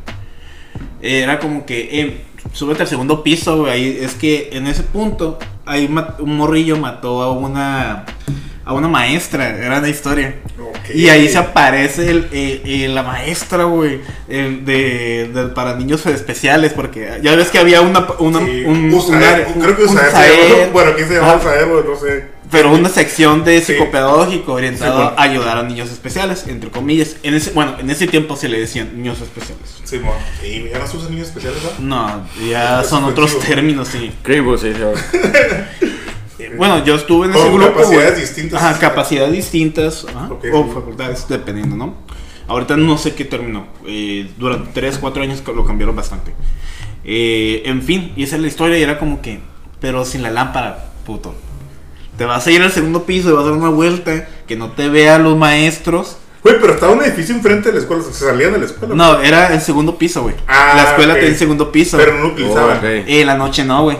[1.07, 2.21] Era como que, eh,
[2.53, 3.73] súbete al segundo piso, güey.
[3.73, 5.89] Ahí Es que en ese punto, ahí
[6.19, 8.05] un morrillo mató a una,
[8.65, 9.57] a una maestra.
[9.59, 10.37] Era la historia.
[10.95, 17.21] Y ahí se aparece el, la maestra, güey, el de, de- para niños especiales, porque
[17.23, 20.71] ya ves que había una, una Sí, un, Usaer, un área- creo que Usaer, se
[20.73, 22.34] Bueno, aquí se llama ah, Usaer, no sé.
[22.55, 23.73] Pero una sección de Sí.
[23.75, 25.19] psicopedagógico orientado Sí, bueno.
[25.19, 27.17] a ayudar a niños especiales, entre comillas.
[27.23, 29.81] En ese, bueno, en ese tiempo se le decían niños especiales.
[29.85, 30.01] Sí,
[30.73, 31.97] ya no se usan niños especiales, ¿no?
[32.09, 34.11] No, ya Es son otros términos, sí.
[34.25, 35.01] Dice ahora.
[36.57, 37.73] Bueno, yo estuve en ese Con grupo.
[37.73, 38.21] capacidades güey.
[38.21, 38.63] distintas.
[38.63, 40.07] Ajá, capacidades distintas.
[40.09, 40.71] ajá, Ok, o sí.
[40.75, 41.95] facultades, dependiendo, ¿no?
[42.47, 43.67] Ahorita no sé qué terminó.
[43.87, 46.33] eh, durante 3, 4 años lo cambiaron bastante.
[47.05, 49.41] Eh, en fin, y esa es la historia y era como que,
[49.81, 51.35] pero sin la lámpara, puto.
[52.17, 54.71] Te vas a ir al segundo piso y vas a dar una vuelta, que no
[54.73, 56.19] te vean los maestros.
[56.43, 58.67] Güey, pero estaba un edificio enfrente de la escuela, o sea, se salían de la
[58.67, 58.95] escuela.
[58.95, 60.35] No, era el segundo piso, güey.
[60.47, 61.19] Ah, la escuela ok.
[61.19, 61.97] tenía el segundo piso.
[61.97, 62.77] Pero no lo utilizaban.
[62.77, 62.85] Oh, ok.
[62.85, 63.97] Eh, en la noche no, güey.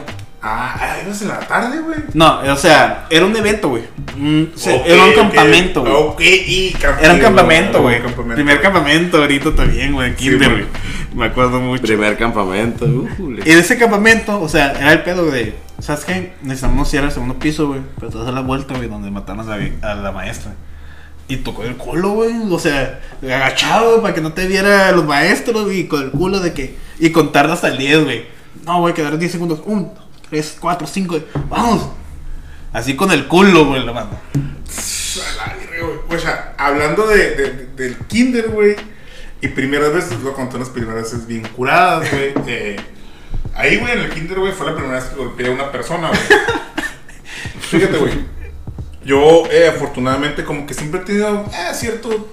[0.47, 1.97] Ah, ah, ibas en la tarde, güey.
[2.13, 3.85] No, o sea, era un evento, güey.
[4.19, 5.95] Un- Ok, era un campamento, güey.
[5.95, 7.05] Ok, y campamento.
[7.05, 8.01] Era un campamento, güey.
[8.05, 8.35] un.
[8.35, 10.15] Primer campamento ahorita también, güey.
[10.15, 10.63] Kinder, güey.
[10.65, 10.67] güey.
[11.15, 11.83] Me acuerdo mucho.
[11.83, 12.85] Primer campamento.
[12.85, 16.35] Uh, Y de ese campamento, o sea, era el pedo de, ¿sabes qué?
[16.43, 17.81] Necesitamos ir al segundo piso, güey.
[17.99, 20.53] Pero te das la vuelta, güey, donde mataron a la, a la maestra.
[21.27, 22.35] Y tocó el culo, güey.
[22.51, 26.53] O sea, agachado para que no te viera los maestros, y con el culo de
[26.53, 26.77] que.
[26.99, 28.27] Y contar hasta el 10, güey.
[28.67, 29.61] No, güey, quedar 10 segundos.
[29.65, 29.95] 1,
[30.31, 31.89] 3, 4, 5, vamos.
[32.73, 34.11] Así con el culo, güey, la mano.
[36.09, 38.77] O sea, hablando de, de- del kinder, güey.
[39.41, 42.33] Y primeras veces, lo conté unas primeras veces bien curadas, güey.
[42.47, 42.77] eh,
[43.55, 46.09] ahí, güey, en el kinder, güey, fue la primera vez que golpeé a una persona,
[46.09, 46.21] güey.
[47.61, 48.13] Fíjate, güey.
[49.05, 52.27] Yo, eh, afortunadamente, como que siempre he tenido eh, cierto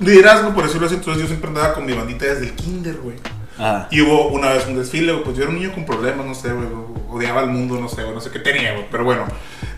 [0.00, 0.96] liderazgo, por decirlo así.
[0.96, 3.16] Entonces, yo siempre andaba con mi bandita desde el kinder, güey.
[3.58, 3.86] Ah.
[3.90, 6.34] Y hubo una vez un desfile, güey, pues yo era un niño con problemas, no
[6.34, 6.66] sé, güey,
[7.08, 9.24] odiaba al mundo, no sé, güey, no sé qué tenía, güey, pero bueno.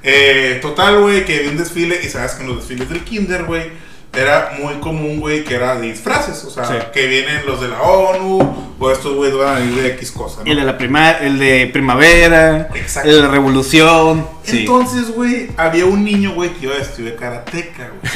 [0.02, 3.44] Eh, total, güey, que vi un desfile y sabes que en los desfiles del kinder,
[3.44, 3.70] güey,
[4.12, 6.74] era muy común, güey, que era de disfraces, o sea, Sí.
[6.92, 10.42] que vienen los de la ONU, o estos, güey, van a ir de X cosa,
[10.44, 10.50] ¿no?
[10.50, 13.08] El de la prima, el de primavera, Exacto.
[13.08, 14.26] el de revolución.
[14.42, 14.60] Sí.
[14.60, 18.12] Entonces, güey, había un niño, güey, que iba vestido de karateca, güey.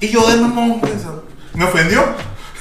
[0.00, 0.92] Y yo de mamón, güey,
[1.54, 2.04] me ofendió.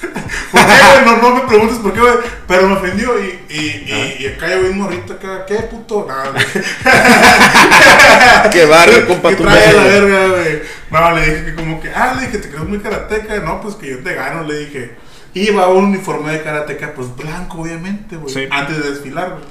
[0.02, 1.06] ¿Por qué, güey?
[1.06, 2.14] No, no me preguntes por qué, güey.
[2.48, 5.46] Pero me ofendió y, y, y, y acá yo vi un morrito acá.
[5.46, 6.06] ¿Qué puto?
[6.08, 6.44] Nada, güey.
[8.52, 10.62] Qué barrio, compa, ¿Qué tú trae la verga, güey?
[10.90, 13.40] No, le dije que como que, ah, le dije, te crees muy karateca.
[13.40, 14.96] No, pues que yo te gano, le dije.
[15.34, 18.34] Llevaba un uniforme de karateca, pues blanco, obviamente, güey.
[18.34, 18.48] Sí.
[18.52, 19.44] Antes de desfilar, güey.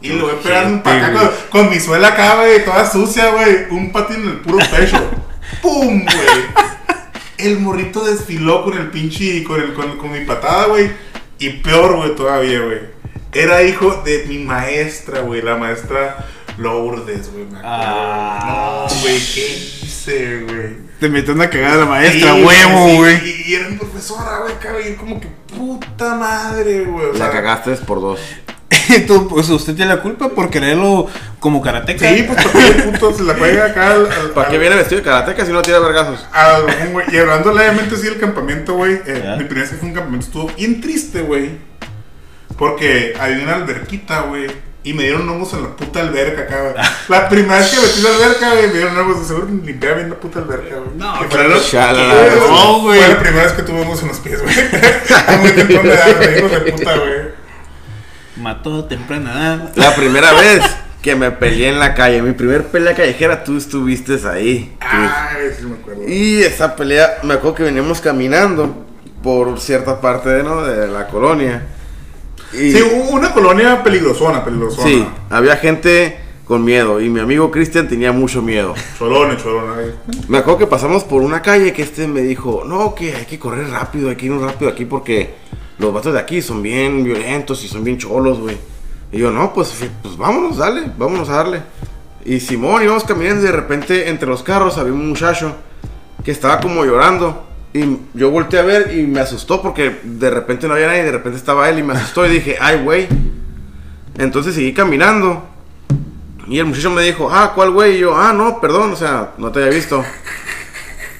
[0.00, 3.66] Y le voy pegando un paca con, con mi suela acá, güey, toda sucia, güey.
[3.70, 4.96] Un patín en el puro pecho.
[5.62, 6.68] ¡Pum, güey!
[7.38, 10.90] El morrito desfiló con el pinche, con, el, con, con mi patada, güey.
[11.38, 12.80] Y peor, güey, todavía, güey.
[13.32, 17.46] Era hijo de mi maestra, güey, la maestra Lourdes, güey.
[17.62, 18.86] Ah.
[18.90, 19.46] no, güey, ¿qué
[19.82, 20.88] hice, güey?
[20.98, 23.16] Te metió una cagada la maestra, Sí, huevo, sí, güey.
[23.28, 24.82] Y, y era mi profesora, güey, cabrón.
[24.90, 27.06] Y como que puta madre, güey.
[27.06, 28.18] o La sea, cagaste por dos.
[29.06, 31.06] Tú, pues usted tiene la culpa por quererlo
[31.40, 32.06] como karateca.
[32.08, 34.10] Sí, pues porque el puto se la juega acá al.
[34.12, 36.26] al- ¿Para qué viene vestido de karateca si no tira vergazos?
[37.10, 39.00] Y hablando levemente, sí, el campamento, güey.
[39.06, 41.52] eh, mi primera vez que fue un campamento estuvo bien triste, güey.
[42.58, 44.46] Porque había una alberquita, güey.
[44.84, 46.74] Y me dieron hongos en la puta alberca acá, güey.
[47.08, 49.20] La primera vez que metí la alberca, güey, me dieron hongos.
[49.20, 50.90] De seguro limpiaba bien la puta alberca, güey.
[50.96, 51.38] No, pero fue
[52.48, 52.98] No, güey.
[53.00, 54.54] Fue la primera vez que tuve hongos en los pies, güey.
[55.26, 57.37] A muy temprana edad, de puta, güey.
[58.40, 59.72] Mató a temprana edad.
[59.76, 60.62] La primera vez
[61.02, 64.74] que me peleé en la calle, mi primer pelea callejera, tú estuviste ahí.
[64.80, 66.08] Ay, sí me acuerdo.
[66.08, 68.84] Y esa pelea, me acuerdo que veníamos caminando
[69.22, 70.62] por cierta parte de, ¿no?
[70.64, 71.66] de la colonia.
[72.52, 74.86] Y, Sí, hubo una colonia peligrosona, peligrosona.
[74.88, 78.74] sí, había gente con miedo y mi amigo Cristian tenía mucho miedo.
[78.98, 79.74] Cholona, cholona.
[79.74, 79.90] güey.
[80.28, 83.38] Me acuerdo que pasamos por una calle que este me dijo, no, que hay que
[83.38, 85.34] correr rápido, hay que irnos rápido aquí porque
[85.78, 88.56] los vatos de aquí son bien violentos y son bien cholos, güey.
[89.12, 91.62] Y yo, no, pues, pues vámonos, dale, vámonos a darle.
[92.24, 95.54] Y Simón íbamos caminando y de repente entre los carros había un muchacho
[96.24, 97.46] que estaba como llorando.
[97.72, 101.12] Y yo volteé a ver y me asustó porque de repente no había nadie, de
[101.12, 103.08] repente estaba él y me asustó y dije, ay, güey.
[104.18, 105.44] Entonces seguí caminando.
[106.48, 107.96] Y el muchacho me dijo, ah, ¿cuál güey?
[107.96, 110.04] Y yo, ah, no, perdón, o sea, no te había visto.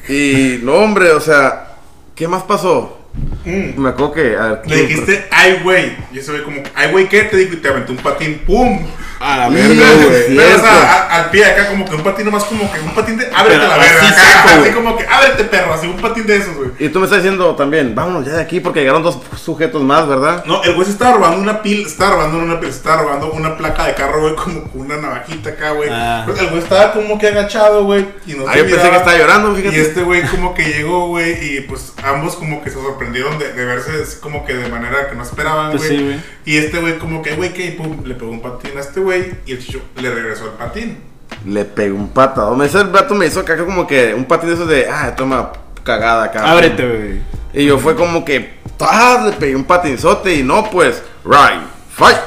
[0.08, 1.76] Y no, hombre, o sea,
[2.14, 2.97] ¿qué más pasó?
[3.44, 3.80] Mm.
[3.80, 4.36] Me acuerdo que.
[4.36, 5.96] a ver, Le dijiste, ay, güey.
[6.12, 7.22] Y ese güey, como, ay, güey, ¿qué?
[7.22, 8.86] Te dijo y te aventó un patín, ¡pum!
[9.20, 10.36] A la verga, güey.
[10.36, 13.16] Pero, o sea, al pie acá, como que un patín nomás, como que un patín
[13.18, 14.00] de, ábrete Pero la verga.
[14.00, 14.72] así Acá, seco, así güey.
[14.72, 16.70] como que, ábrete, perro, así un patín de esos, güey.
[16.78, 20.06] Y tú me estás diciendo también, vámonos ya de aquí porque llegaron dos sujetos más,
[20.06, 20.44] ¿verdad?
[20.46, 23.02] No, el güey se estaba robando una pila, se estaba robando una pila, se estaba
[23.02, 25.88] robando una placa de carro, güey, como con una navajita acá, güey.
[25.92, 26.24] Ah.
[26.38, 28.90] El güey estaba como que agachado, güey, y no Ah, se yo pensé miraba.
[28.90, 29.76] que estaba llorando, fíjate.
[29.76, 33.52] Y este güey como que llegó, güey, y pues ambos como que se sorprendieron de,
[33.52, 35.98] de verse así como que de manera que no esperaban, Pues güey.
[35.98, 36.20] sí, güey.
[36.44, 39.00] y este güey como que, güey, que y pum, le pegó un patín a este
[39.00, 40.98] güey y el chicho le regresó el patín.
[41.46, 42.62] Le pegó un patado.
[42.62, 46.24] Ese vato me hizo acá como que un patín de esos de, ah, toma cagada
[46.24, 46.50] acá.
[46.50, 47.20] Ábrete, güey.
[47.52, 49.24] Y yo fue como que, ¡ah!
[49.26, 52.18] Le pegué un patinzote y no, pues, right, fight.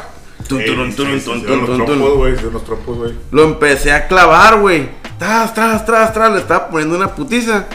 [0.48, 1.12] Tun, tun, tun,
[2.54, 3.13] los trompos, güey.
[3.32, 4.89] Lo empecé a clavar, güey.
[5.17, 6.32] Tras, tras, tras, tras.
[6.32, 7.67] Le estaba poniendo una putiza.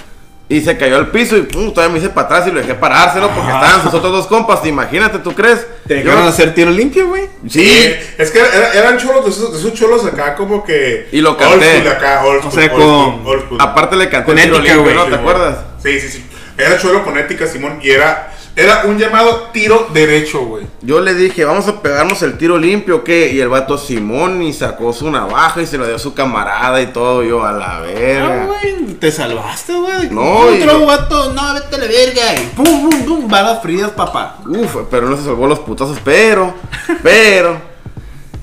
[0.49, 2.75] Y se cayó al piso y pum, todavía me hice para atrás y lo dejé
[2.75, 3.65] parárselo porque Ajá.
[3.65, 4.65] estaban sus otros dos compas.
[4.65, 5.67] Imagínate, ¿tú crees?
[5.89, 7.25] ¿Te Yo- dejaron hacer tiro limpio, güey?
[7.49, 7.63] Sí.
[7.69, 11.09] Eh, es que era- eran cholos de esos, de esos cholos acá como que...
[11.11, 11.79] Y lo Old canté.
[11.79, 12.81] school acá, old school, sea, old con-
[13.21, 13.59] school, old school.
[13.61, 15.57] Aparte le canté Con el tiro ética, limpio, ¿Te acuerdas?
[15.83, 16.27] Sí, sí, sí.
[16.57, 20.67] Era cholo con ética, Simón, y era, era un llamado tiro derecho, güey.
[20.81, 23.31] Yo le dije, vamos a pegarnos el tiro limpio, ¿qué?
[23.31, 26.81] Y el vato Simón y sacó su navaja y se lo dio a su camarada
[26.81, 27.23] y todo.
[27.23, 28.47] Yo, a la Ah, verga.
[28.47, 30.09] güey, te salvaste, güey.
[30.11, 32.35] No, Otro lo- vato, no, vete a la verga.
[32.35, 34.39] Y pum, pum, pum, balas frías, papá.
[34.49, 36.55] Uf, pero no se salvó los putazos, pero,
[37.03, 37.59] pero,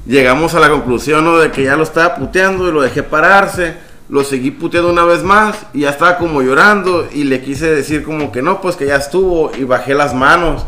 [0.06, 1.38] llegamos a la conclusión, ¿no?
[1.40, 3.76] De que ya lo estaba puteando y lo dejé pararse,
[4.14, 8.04] lo seguí puteando una vez más y ya estaba como llorando y le quise decir
[8.04, 10.68] como que no, pues que ya estuvo y bajé las manos.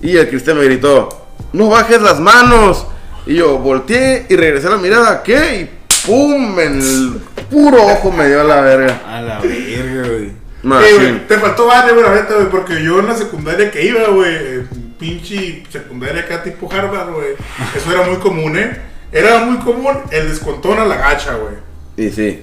[0.00, 2.86] Y el cristiano me gritó, no bajes las manos.
[3.26, 5.60] Y yo volteé y regresé la mirada, ¿qué?
[5.60, 5.70] Y
[6.06, 9.02] pum, en el puro ojo me dio a la verga.
[9.06, 10.28] A la verga, güey.
[10.28, 13.84] Eh, güey, te faltó barrio, güey, la neta, güey, porque yo en la secundaria que
[13.84, 14.66] iba, güey, eh,
[14.98, 17.34] pinche secundaria acá tipo Harvard, güey,
[17.76, 18.80] eso era muy común, ¿eh?
[19.12, 21.56] Era muy común el descontón a la gacha, güey.
[21.98, 22.42] Y sí.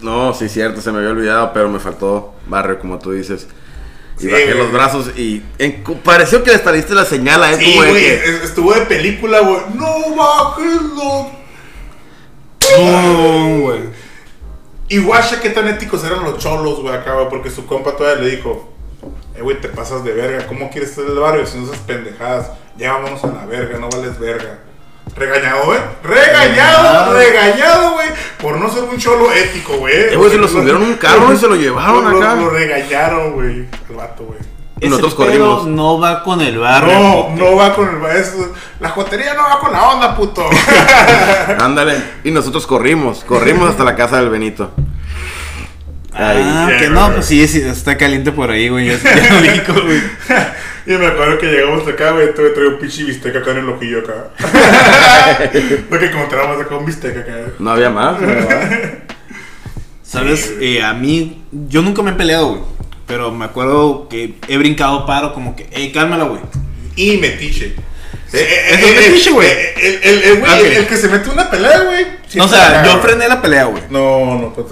[0.00, 3.46] No, sí, cierto, se me había olvidado, pero me faltó barrio, como tú dices.
[4.18, 4.58] Y Sí, bajé güey.
[4.58, 8.24] los brazos y en- pareció que le saliste la señal a él Sí, güey, que.
[8.44, 9.60] estuvo de película, güey.
[9.74, 11.26] No bajes los
[12.78, 13.80] No, güey.
[14.88, 18.22] Y guacha qué tan éticos eran los cholos, güey, acá, güey, porque su compa todavía
[18.24, 18.72] le dijo,
[19.34, 22.50] eh, güey, te pasas de verga, ¿cómo quieres estar en el barrio sin esas pendejadas?
[22.76, 24.58] Ya vámonos a la verga, no vales verga.
[25.16, 25.78] Regañado, güey.
[26.02, 28.08] Regañado, regañado, güey.
[28.40, 29.94] Por no ser un cholo ético, güey.
[30.12, 32.34] Eh, güey, se lo subieron un carro y se lo llevaron Lo- lo- acá.
[32.34, 34.38] Lo regañaron, güey, al vato, güey.
[34.78, 35.66] Y nosotros corrimos.
[35.66, 36.92] no va con el barrio.
[36.92, 38.52] No, no va con el maestro.
[38.78, 40.46] La jotería no va con la onda, puto.
[41.60, 41.96] Ándale.
[42.24, 44.72] Y nosotros corrimos, corrimos hasta la casa del Benito.
[46.16, 46.42] Ahí.
[46.42, 48.86] Ah, ya, que no, pues sí, sí, está caliente por ahí, güey.
[48.86, 50.00] Ya, ya dijo, güey.
[50.86, 53.68] y me acuerdo que llegamos acá, güey, tuve traía un pinche bistec acá en el
[53.68, 54.30] ojillo acá.
[55.88, 57.32] Porque como traemos acá un bistec acá.
[57.58, 58.16] No había más.
[60.02, 62.60] Sabes, Eh, a mí, yo nunca me he peleado, güey.
[63.06, 66.40] Pero me acuerdo que he brincado paro, como que, ey, cálmala, güey.
[66.96, 67.74] Y metiche.
[68.32, 69.48] Eh, eh, es metiche, güey.
[69.48, 72.06] eh, El, güey, el- que se mete una pelea, güey.
[72.34, 73.84] No, o sea, yo frené la pelea, güey.
[73.88, 74.66] No, no, pues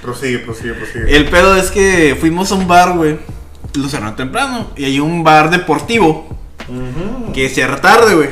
[0.00, 1.16] prosigue, prosigue, prosigue.
[1.16, 3.18] El pedo es que fuimos a un bar, güey.
[3.74, 4.70] Lo cerraron temprano.
[4.76, 6.36] Y hay un bar deportivo
[7.34, 8.28] que cierra tarde, güey.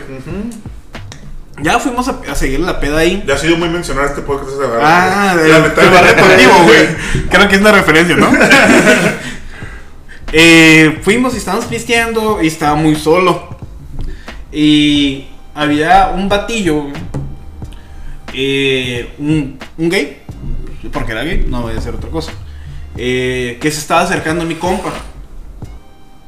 [1.61, 3.25] Ya fuimos a, a seguir la peda ahí.
[3.27, 4.81] Ya ha sido muy mencionado este podcast ese bar.
[4.81, 6.87] Ah, del bar deportivo, güey.
[7.31, 8.31] Creo que es una referencia, ¿no?
[10.33, 13.58] Eh, fuimos y estábamos pisteando y estaba muy solo.
[14.53, 16.85] Y había un batillo,
[18.33, 20.23] eh, un, un gay,
[20.93, 22.33] porque era gay, no voy a hacer otra cosa,
[22.97, 24.93] eh, que se estaba acercando a mi compa.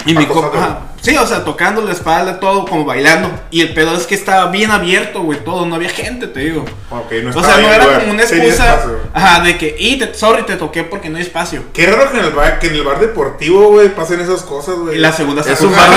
[0.07, 3.31] Y mi compa, sí, o sea, tocando la espalda, todo como bailando.
[3.51, 6.65] Y el pedo es que estaba bien abierto, güey, todo, no había gente, te digo.
[6.91, 8.01] Ok, no O sea, no era lugar.
[8.01, 8.81] como una excusa,
[9.13, 11.65] ajá, de que, y te, sorry, te toqué porque no hay espacio.
[11.75, 14.77] Qué raro que en el bar, que en el bar deportivo, güey, pasen esas cosas,
[14.77, 14.97] güey.
[15.01, 15.93] En la segunda sucursal.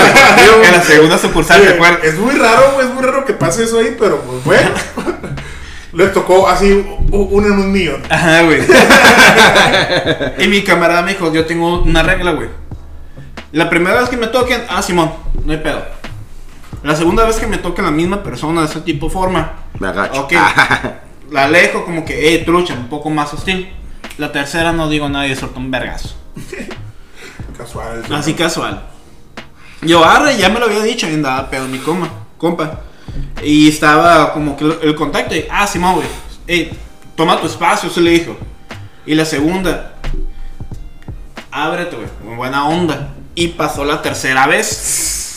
[0.62, 2.04] En la segunda sucursal, Sí, ¿te acuerdas?
[2.04, 4.70] Es muy raro, güey, es muy raro que pase eso ahí, pero pues bueno.
[5.94, 8.02] Les tocó así uno en un millón.
[8.10, 8.60] Ajá, güey.
[10.38, 12.48] y mi camarada me dijo, yo tengo una regla, güey.
[13.54, 15.12] La primera vez que me toquen, ah, Simón,
[15.44, 15.80] no hay pedo.
[16.82, 19.86] La segunda vez que me toquen la misma persona de ese tipo de forma, Me
[19.86, 20.22] agacho.
[20.22, 20.32] ok,
[21.30, 23.72] la alejo como que, eh, trucha, un poco más hostil.
[24.18, 26.16] La tercera no digo nadie, suelta un vergazo.
[27.56, 28.02] Casual.
[28.10, 28.82] Así casual.
[29.82, 32.80] Yo, arre, ya me lo había dicho, y andaba pedo mi coma, compa.
[33.40, 36.08] Y estaba como que el contacto, y, ah, Simón, güey,
[36.48, 36.76] ey,
[37.14, 38.36] toma tu espacio, se le dijo.
[39.06, 39.94] Y la segunda,
[41.52, 43.14] ábrete, güey, con buena onda.
[43.34, 45.34] Y pasó la tercera vez.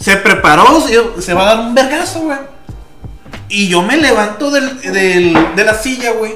[0.00, 0.82] Se preparó,
[1.20, 2.38] se, va a dar un vergazo, güey.
[3.48, 6.34] Y yo me levanto del, de la silla, güey.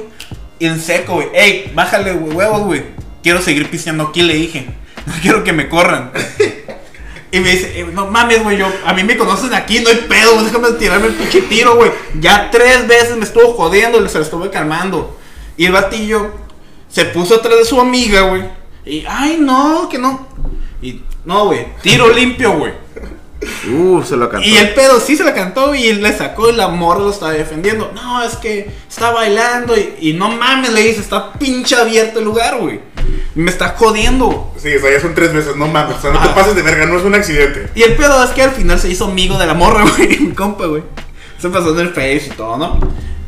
[0.60, 1.28] En seco, güey.
[1.34, 2.84] Ey, bájale, güey, huevos, güey.
[3.22, 4.66] Quiero seguir pisteando aquí, le dije.
[5.06, 6.12] No quiero que me corran.
[7.30, 9.96] Y me dice, "Eh, no mames, güey, yo, a mí me conocen aquí, no hay
[10.08, 11.90] pedo, déjame tirarme el pinche tiro, güey.
[12.20, 15.18] Ya tres veces me estuvo jodiendo, se lo estuve calmando.
[15.56, 16.32] Y el batillo
[16.88, 18.44] se puso atrás de su amiga, güey.
[18.86, 20.26] Y, ay, no, que no.
[21.24, 22.72] No, güey, tiro limpio, güey.
[23.70, 24.46] Uh, se lo cantó.
[24.46, 27.32] Y el pedo sí se la cantó y le sacó y la morra lo estaba
[27.32, 27.92] defendiendo.
[27.94, 32.24] No, es que está bailando y, y no mames, le dice, está pinche abierto el
[32.24, 32.80] lugar, güey.
[33.34, 34.52] Me está jodiendo.
[34.56, 35.96] Sí, o sea, ya son tres meses, no mames.
[35.96, 37.68] O sea, no te pases de verga, no es un accidente.
[37.74, 40.32] Y el pedo es que al final se hizo amigo de la morra, güey, mi
[40.32, 40.82] compa, güey.
[41.38, 42.78] Se pasó en el face y todo, ¿no?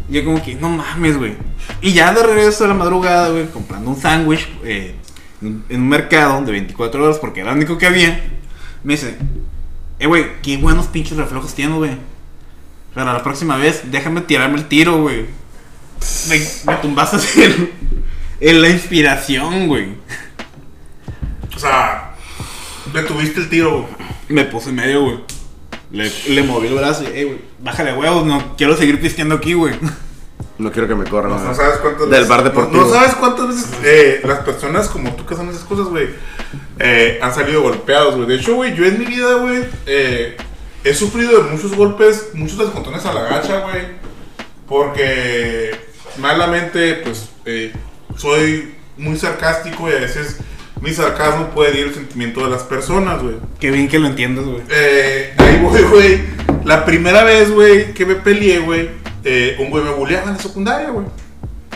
[0.08, 1.34] Y yo como que, no mames, güey.
[1.82, 4.94] Y ya de regreso a la madrugada, güey, comprando un sándwich eh,
[5.42, 8.20] en un mercado de 24 horas porque era lo único que había.
[8.82, 9.16] Me dice,
[9.98, 11.92] eh, güey, qué buenos pinches reflejos tienes, güey.
[12.94, 15.26] Pero la próxima vez, déjame tirarme el tiro, güey.
[16.28, 17.70] Me, me tumbaste en,
[18.40, 19.96] en la inspiración, güey.
[21.54, 22.14] O sea,
[22.92, 24.08] le tuviste el tiro, güey.
[24.28, 25.18] Me puse en medio, güey.
[25.90, 29.52] Le, le moví el brazo y, eh, güey, bájale huevos, no quiero seguir pisteando aquí,
[29.52, 29.74] güey.
[30.58, 31.32] No quiero que me corran.
[31.32, 32.82] No, no sabes cuántas Del veces- bar no- deportivo.
[32.84, 36.08] No, sabes cuántas veces eh, las personas como tú que hacen esas cosas, güey,
[36.78, 38.26] eh, han salido golpeados, güey.
[38.26, 40.36] De hecho, güey, yo en mi vida, güey, eh,
[40.84, 43.82] he sufrido de muchos golpes, muchos descontones a la gacha, güey.
[44.66, 45.72] Porque
[46.18, 47.72] malamente, pues, eh,
[48.16, 50.38] soy muy sarcástico y a veces
[50.80, 53.36] mi sarcasmo puede herir el sentimiento de las personas, güey.
[53.60, 54.62] Qué bien que lo entiendas, güey.
[54.70, 56.20] Eh, ahí voy, güey.
[56.64, 58.90] La primera vez, güey, que me peleé, güey,
[59.28, 61.06] eh, un güey me bulleaba en la secundaria, güey.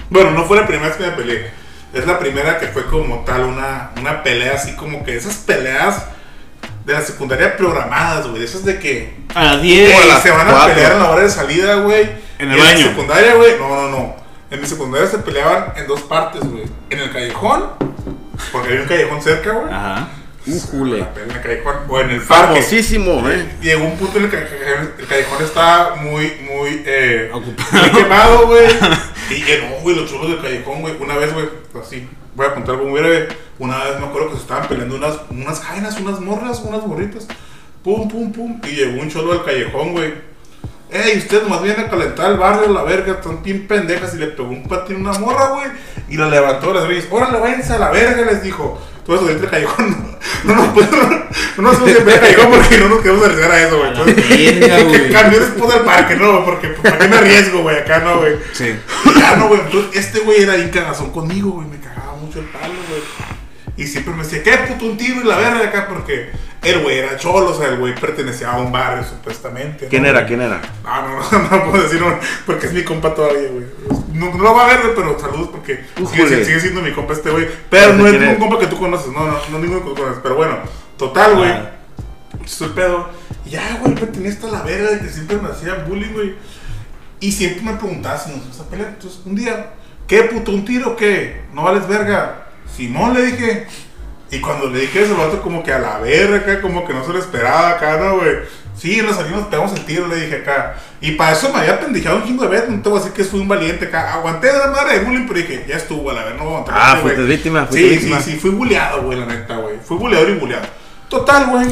[0.09, 1.51] Bueno, no fue la primera vez que me peleé.
[1.93, 6.05] Es la primera que fue como tal una, una pelea así como que esas peleas
[6.85, 8.45] de la secundaria programadas, güey.
[8.45, 10.03] Esas de que A las eh, 10.
[10.03, 10.75] a las se van a cuatro.
[10.75, 12.09] pelear en la hora de salida, güey.
[12.39, 12.71] En el baño.
[12.71, 13.59] En la secundaria, güey.
[13.59, 14.17] No, no, no.
[14.51, 16.65] En mi secundaria se peleaban en dos partes, güey.
[16.91, 17.65] En el callejón,
[18.53, 19.73] porque había un callejón cerca, güey.
[19.73, 20.09] Ajá.
[20.47, 21.07] Újule.
[21.23, 22.61] En el callejón, o en el parque.
[22.61, 23.47] Famosísimo, eh.
[23.61, 27.83] Llegó un punto en el que el callejón estaba muy, muy, eh, Ocupado.
[27.83, 28.67] muy quemado, güey.
[29.31, 30.97] Y no, güey, los chulos del callejón, güey.
[30.99, 31.49] Una vez, güey,
[31.81, 33.29] así, voy a contar algo muy breve.
[33.61, 37.29] Una vez me acuerdo que se estaban peleando unas, unas jainas, unas morras, unas morritas.
[37.85, 38.61] Pum, pum, pum.
[38.65, 40.15] Y llegó un cholo del callejón, güey.
[40.91, 44.15] Ey, usted nomás viene a calentar el barrio, la verga, están bien pendejas.
[44.15, 45.67] Y le pegó un patín a una morra, güey.
[46.09, 47.07] Y la levantó las reyes.
[47.11, 48.83] Órale, váyanse a la verga, les dijo.
[49.05, 50.07] Tú vas a salir del callejón.
[50.45, 51.21] No, no, nos podemos-
[51.57, 53.89] no nos ir al callejón porque no nos queremos arriesgar a eso, güey.
[53.91, 55.11] Entonces, güey.
[55.13, 57.77] Cambió después del parque, no, porque ¿para qué me arriesgo, güey?
[57.79, 58.35] Acá no, güey.
[58.53, 58.75] Sí.
[59.19, 59.61] Ya no, güey.
[59.61, 61.67] Entonces, este güey era bien cagazón conmigo, güey.
[61.69, 63.01] Me cagaba mucho el palo, güey.
[63.81, 65.89] Y siempre me decía, ¿qué puto un tiro y la verga acá?
[65.89, 66.29] Porque
[66.63, 69.87] el güey era cholo, o sea, el güey pertenecía a un barrio, supuestamente.
[69.87, 70.27] ¿no, ¿Quién era?
[70.27, 70.61] ¿Quién era?
[70.85, 72.15] Ah, no, no, no, puedo decir, no,
[72.45, 73.65] porque es mi compa todavía, güey.
[74.13, 77.31] No, no lo va a ver, pero saludos porque sigue, sigue siendo mi compa este
[77.31, 77.49] güey.
[77.71, 79.95] Pero no es ¿Quién ningún compa que tú conoces, no, no, no ninguno que tú
[79.95, 80.21] conoces.
[80.23, 80.59] Pero bueno,
[80.99, 81.51] total, güey.
[81.51, 81.71] Ah.
[82.75, 83.09] Pedo.
[83.47, 86.35] Y Ya, güey, me tenía hasta la verga de que siempre me hacían bullying, güey.
[87.19, 88.91] Y siempre me preguntaba si nos ibas a pelear.
[88.91, 89.71] Entonces, un día,
[90.07, 90.51] ¿qué puto?
[90.51, 91.45] ¿Un tiro o qué?
[91.55, 92.50] ¿No vales verga?
[92.77, 93.67] Simón le dije.
[94.33, 96.95] Y cuando le dije eso, el vato como que a la verga acá, como que
[96.95, 98.37] no se lo esperaba acá, ¿no, güey?
[98.77, 100.77] Sí, nos salimos, pegamos el tiro, le dije acá.
[101.01, 103.17] Y para eso me había pendejado un chingo de veces, no te voy a decir
[103.17, 104.15] que fui un valiente acá.
[104.15, 106.55] Aguanté de la madre de bullying, pero dije, ya estuvo, a la verga, no voy
[106.55, 106.75] a aguantar.
[106.81, 108.21] Ah, fuiste víctima, fuiste Sí, víctima.
[108.21, 109.79] sí, sí, fui bulleado, güey, la neta, güey.
[109.85, 110.67] Fui bulleador y bulleado.
[111.09, 111.67] Total, güey.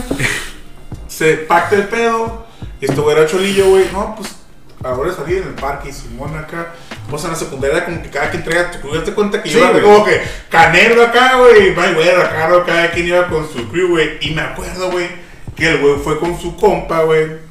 [1.06, 2.46] Se pacta el pedo.
[2.80, 3.84] Y esto güey era cholillo, güey.
[3.92, 4.34] No, pues
[4.82, 6.74] a la hora de salir en el parque y Simón acá.
[7.08, 9.02] Pues en la secundaria, como que cada quien traía tu crew.
[9.02, 11.70] Te cuenta que Sí, yo era como que canero acá, güey.
[11.70, 12.50] My güey, acá.
[12.66, 14.18] Cada quien iba con su crew, güey.
[14.20, 15.08] Y me acuerdo, güey,
[15.56, 17.48] que el güey fue con su compa, güey.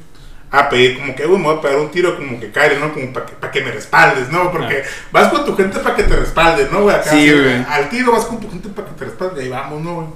[0.50, 2.94] A pedir, como que, güey, me voy a pegar un tiro, como que cae, ¿no?
[2.94, 4.50] Como para que, pa' que me respaldes, ¿no?
[4.50, 6.96] Porque vas con tu gente para que te respaldes, ¿no, güey?
[6.96, 7.66] Acá, Sí, güey.
[7.68, 9.40] Al tiro vas con tu gente para que te respaldes.
[9.40, 10.06] Y ahí vamos, ¿no, güey?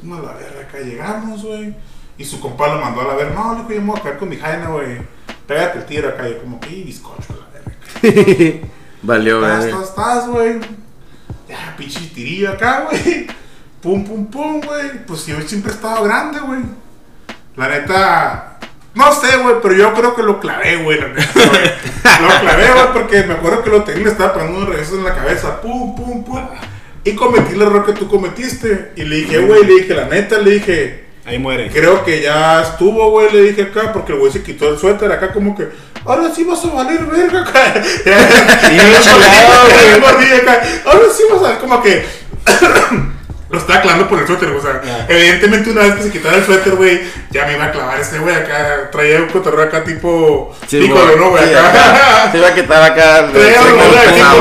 [0.00, 1.74] Toma la verga, acá llegamos, güey.
[2.18, 3.34] Y su compa lo mandó a la verga.
[3.34, 4.98] No, le dijo, yo me voy a quedar con mi jaina, güey.
[5.48, 6.28] Pégate el tiro acá.
[6.28, 7.45] Yo como que, "Y, bizcocho, a.
[9.02, 9.68] Valió, güey.
[9.68, 10.60] estás, estás, güey.
[11.48, 13.26] Ya, pinche tirillo acá, güey.
[13.80, 15.04] Pum, pum, pum, güey.
[15.06, 16.60] Pues yo siempre he estado grande, güey.
[17.56, 18.58] La neta,
[18.94, 21.86] no sé, güey, pero yo creo que lo clavé, güey, la neta, güey.
[22.22, 25.04] Lo clavé, güey, porque me acuerdo que lo tenía, le estaba pegando unos regresos en
[25.04, 25.60] la cabeza.
[25.60, 26.40] Pum, pum, pum.
[27.04, 28.92] y cometí el error que tú cometiste.
[28.96, 31.70] Y le dije, güey, le dije, la neta, le dije, Ahí muere.
[31.72, 35.10] creo que ya estuvo, güey, le dije acá, porque el güey se quitó el suéter
[35.10, 35.68] acá como que,
[36.04, 37.74] ahora sí vas a valer verga acá.
[38.72, 38.78] Y.
[40.86, 42.04] Ahora sí vas a ver como que...
[43.48, 45.06] Lo estaba clavando por el suéter, o sea, Ya.
[45.08, 47.00] evidentemente una vez que se quitara el suéter, güey,
[47.30, 51.30] ya me iba a clavar este güey acá, traía un cotorreo acá tipo pícolo, ¿no,
[51.30, 51.44] güey?
[51.44, 52.28] Sí, Acá.
[52.32, 53.28] Se iba a quitar acá.
[53.32, 53.98] Traía una como nube.
[54.00, 54.34] acá,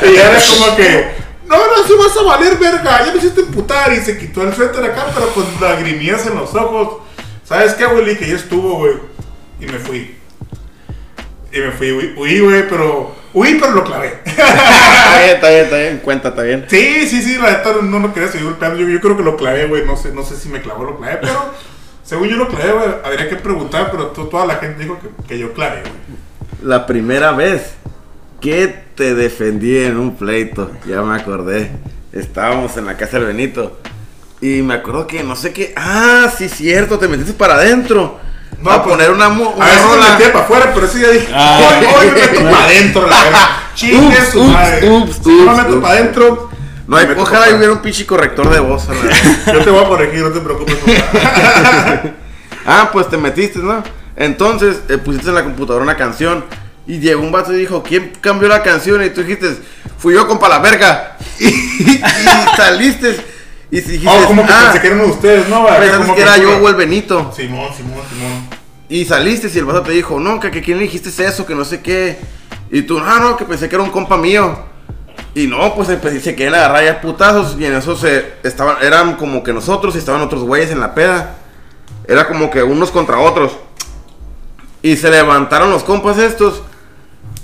[0.00, 0.12] güey.
[0.12, 1.10] Y era como que,
[1.58, 3.92] no, no, sí vas a valer verga, ya me hiciste emputar.
[3.92, 7.02] Y se quitó el suéter acá, pero con lagrimillas en los ojos.
[7.44, 8.04] ¿Sabes qué, güey?
[8.06, 8.94] Dije, ya estuvo, güey.
[9.60, 10.16] Y me fui.
[11.52, 13.14] Y me fui, huí, güey, pero.
[13.34, 14.20] Huí, pero lo clavé.
[14.24, 15.98] Está bien, está bien, está bien.
[16.02, 16.66] Cuenta, está bien.
[16.68, 18.78] sí, sí, sí, la neta no lo quería seguir golpeando.
[18.80, 19.84] Yo, yo creo que lo clavé, güey.
[19.86, 21.52] No sé, no sé si me clavó o lo clavé, pero.
[22.04, 22.88] Según yo lo clavé, güey.
[23.04, 25.92] Habría que preguntar, pero to- toda la gente dijo que, que yo clavé, güey.
[26.62, 27.74] La primera vez
[28.42, 31.70] que te defendí en un pleito, ya me acordé.
[32.12, 33.78] Estábamos en la casa del Benito.
[34.40, 35.72] Y me acuerdo que no sé qué.
[35.76, 38.18] Ah, sí, cierto, te metiste para adentro.
[38.60, 40.10] No, a pues, poner una, mu- A una veces me rola.
[40.10, 41.60] metía para afuera, pero sí ya dije, Ah.
[41.80, 43.48] hoy, hoy me meto para adentro, la verdad.
[43.74, 44.90] Chingue Ups, su ups, madre.
[44.90, 45.82] ups, si no me ups, meto ups.
[45.82, 46.50] para adentro,
[46.86, 48.88] No hay, me ojalá hubiera un pinche corrector de voz.
[48.88, 49.22] a la vez.
[49.46, 50.76] Yo te voy a corregir, no te preocupes.
[52.66, 53.82] ah, pues te metiste, ¿no?
[54.16, 56.44] Entonces eh, pusiste en la computadora una canción.
[56.86, 59.04] Y llegó un vato y dijo, ¿quién cambió la canción?
[59.04, 59.56] Y tú dijiste,
[59.98, 61.16] fui yo, compa, la verga.
[61.38, 62.00] Y, y
[62.56, 63.16] saliste.
[63.70, 65.66] Y dijiste, oh, como que ah, pensé que eran ustedes, ¿no?
[65.66, 67.32] Pensaste que era yo o el Benito.
[67.34, 68.48] Simón, Simón, Simón.
[68.88, 71.54] Y saliste y el vato te dijo, no, que, que quién le dijiste eso, que
[71.54, 72.18] no sé qué.
[72.70, 74.56] Y tú, ah, no, que pensé que era un compa mío.
[75.34, 79.16] Y no, pues empecé, se querían agarrar ya putazos y en eso se estaban, eran
[79.16, 81.36] como que nosotros y estaban otros güeyes en la peda.
[82.06, 83.52] Era como que unos contra otros.
[84.82, 86.62] Y se levantaron los compas estos.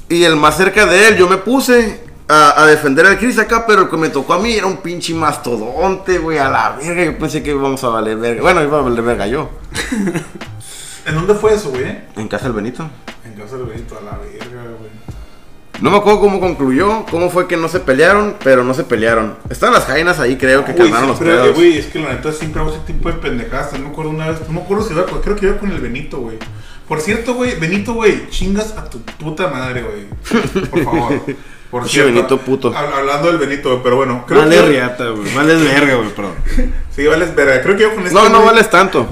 [0.08, 3.66] Y el más cerca de él, yo me puse a, a defender al Chris acá,
[3.66, 7.04] pero el que me tocó a mí era un pinche mastodonte, güey, a la verga.
[7.04, 8.42] Yo pensé que íbamos a valer verga.
[8.42, 9.50] Bueno, iba a valer verga yo.
[11.06, 11.98] ¿En dónde fue eso, güey?
[12.16, 12.88] En casa del Benito.
[13.24, 14.90] En casa del Benito, a la verga, güey.
[15.80, 19.36] No me acuerdo cómo concluyó, cómo fue que no se pelearon, pero no se pelearon.
[19.48, 21.54] Están las jainas ahí, creo que calmaron los pedos.
[21.54, 23.74] güey, es que la neta siempre hago ese tipo de pendejadas.
[23.74, 25.80] No me acuerdo una vez, no me acuerdo si iba creo que iba con el
[25.80, 26.36] Benito, güey.
[26.88, 30.06] Por cierto, güey, Benito, güey, chingas a tu puta madre, güey.
[30.70, 31.22] Por favor.
[31.70, 32.72] Por Pinche Benito puto.
[32.72, 34.24] hab- hablando del Benito, güey, pero bueno.
[34.26, 35.34] Creo Vale que, riata, güey.
[35.34, 36.34] Vale verga, güey, perdón.
[36.96, 37.62] Sí, vales verga.
[37.62, 38.14] Creo que yo con este.
[38.14, 39.06] No, no güey- vales tanto.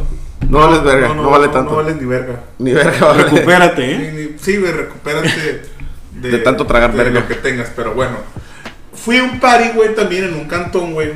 [0.49, 1.71] No, vales verga, no, vale tanto.
[1.73, 2.41] No vales ni verga.
[2.59, 3.23] Ni verga vale.
[3.25, 4.13] Recupérate, ¿eh?
[4.33, 5.29] ni- Sí, güey, recupérate
[6.13, 7.21] de, De tanto tragar de verga.
[7.21, 8.17] lo que tengas, pero bueno.
[8.95, 11.13] Fui a un party, güey, también en un cantón, güey.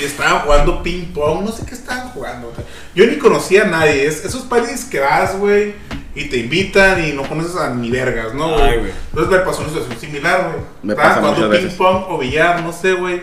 [0.00, 2.52] Estaban jugando ping pong, no sé qué estaban jugando.
[2.94, 4.06] Yo ni conocía a nadie.
[4.06, 5.74] Es, esos parties que vas, güey,
[6.14, 8.92] y te invitan y no conoces a ni vergas, ¿no, güey?
[9.10, 10.64] Entonces me pasó una situación similar, güey.
[10.82, 13.22] Me Estaban pasa jugando ping pong o billar, no sé, güey.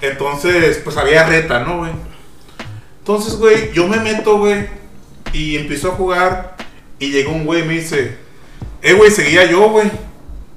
[0.00, 1.92] Entonces, pues había reta, ¿no, güey?
[2.98, 4.66] Entonces, güey, yo me meto, güey,
[5.32, 6.56] y empiezo a jugar.
[6.98, 8.18] Y llegó un güey y me dice,
[8.82, 9.90] eh, güey, seguía yo, güey.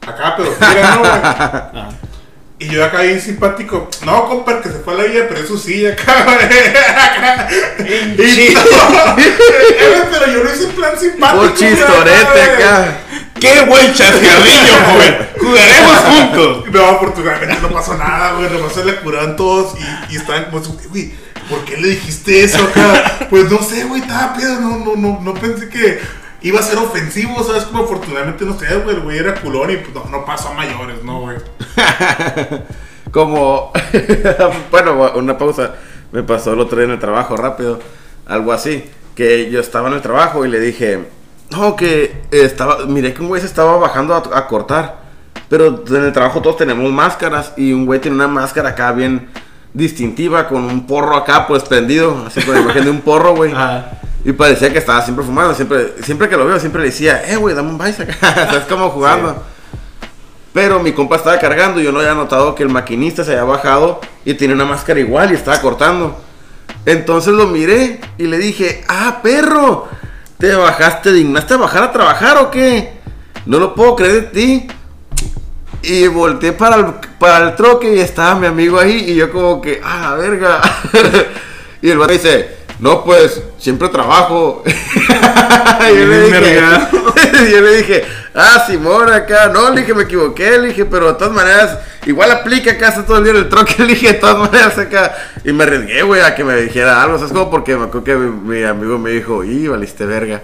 [0.02, 1.96] Acá, pero fuera, ¿no, güey?
[2.64, 3.90] Y yo acá bien simpático.
[4.06, 6.38] No, compa, que se fue a la vida, pero eso sí, acá, güey.
[8.18, 8.62] Y no,
[9.18, 11.42] eh, pero yo lo hice en plan simpático.
[11.42, 12.98] Por güey, chistorete acá.
[13.38, 15.30] ¡Qué buen chascarrillo, joven!
[15.42, 16.66] ¡Jugaremos juntos!
[16.72, 18.50] No, afortunadamente no pasó nada, güey.
[18.50, 21.12] Nomás se le curaron todos y, y estaban como, güey,
[21.50, 23.28] ¿por qué le dijiste eso acá?
[23.30, 24.62] Pues no sé, güey, estaba pedo.
[24.62, 26.00] No, no, no, no pensé que
[26.44, 27.64] iba a ser ofensivo, ¿sabes?
[27.64, 28.96] Como afortunadamente no sé, güey.
[28.96, 31.38] El güey era culón y pues no, no pasó a mayores, ¿no, güey?
[33.12, 33.72] Como,
[34.72, 35.76] bueno, una pausa.
[36.12, 37.80] Me pasó el otro día en el trabajo, rápido.
[38.28, 38.84] Algo así.
[39.16, 41.00] Que yo estaba en el trabajo y le dije,
[41.52, 45.02] no, que estaba, miré que un güey se estaba bajando a, a cortar.
[45.50, 49.30] Pero en el trabajo todos tenemos máscaras y un güey tiene una máscara acá bien
[49.74, 53.52] distintiva con un porro acá pues prendido, así con la imagen de un porro, güey.
[53.56, 54.00] Ajá.
[54.26, 57.36] Y parecía que estaba siempre fumando, siempre, siempre que lo veo, siempre le decía, eh,
[57.36, 59.44] güey, dame un vice acá, estás como jugando.
[60.54, 63.44] Pero mi compa estaba cargando y yo no había notado que el maquinista se había
[63.44, 66.18] bajado y tenía una máscara igual y estaba cortando.
[66.86, 69.88] Entonces lo miré y le dije, ah, perro,
[70.38, 72.94] ¿te bajaste, dignaste a bajar a trabajar o qué?
[73.46, 74.68] No lo puedo creer de ti.
[75.82, 76.86] Y volteé para el,
[77.20, 80.62] para el troque y estaba mi amigo ahí y yo como que, ah, verga.
[81.82, 84.62] y el vato dice, no, pues, siempre trabajo.
[84.66, 84.70] y
[86.00, 86.62] yo le dije,
[87.52, 88.04] yo le dije,
[88.36, 92.30] ah, Simón, acá, no, le dije, me equivoqué, le dije, pero de todas maneras, igual
[92.30, 95.16] aplica acá, está todo el día en el troque, le dije, de todas maneras acá,
[95.46, 97.50] y me arriesgué, güey, a que me dijera algo, ¿sabes cómo?
[97.50, 100.42] Porque me acuerdo que mi, mi amigo me dijo, y valiste verga.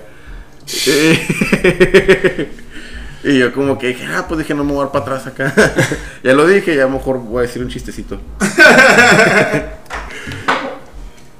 [3.21, 5.27] Y yo como que dije, ah, pues dije, no me voy a dar para atrás
[5.27, 5.53] acá.
[6.23, 8.17] ya lo dije, ya mejor voy a decir un chistecito.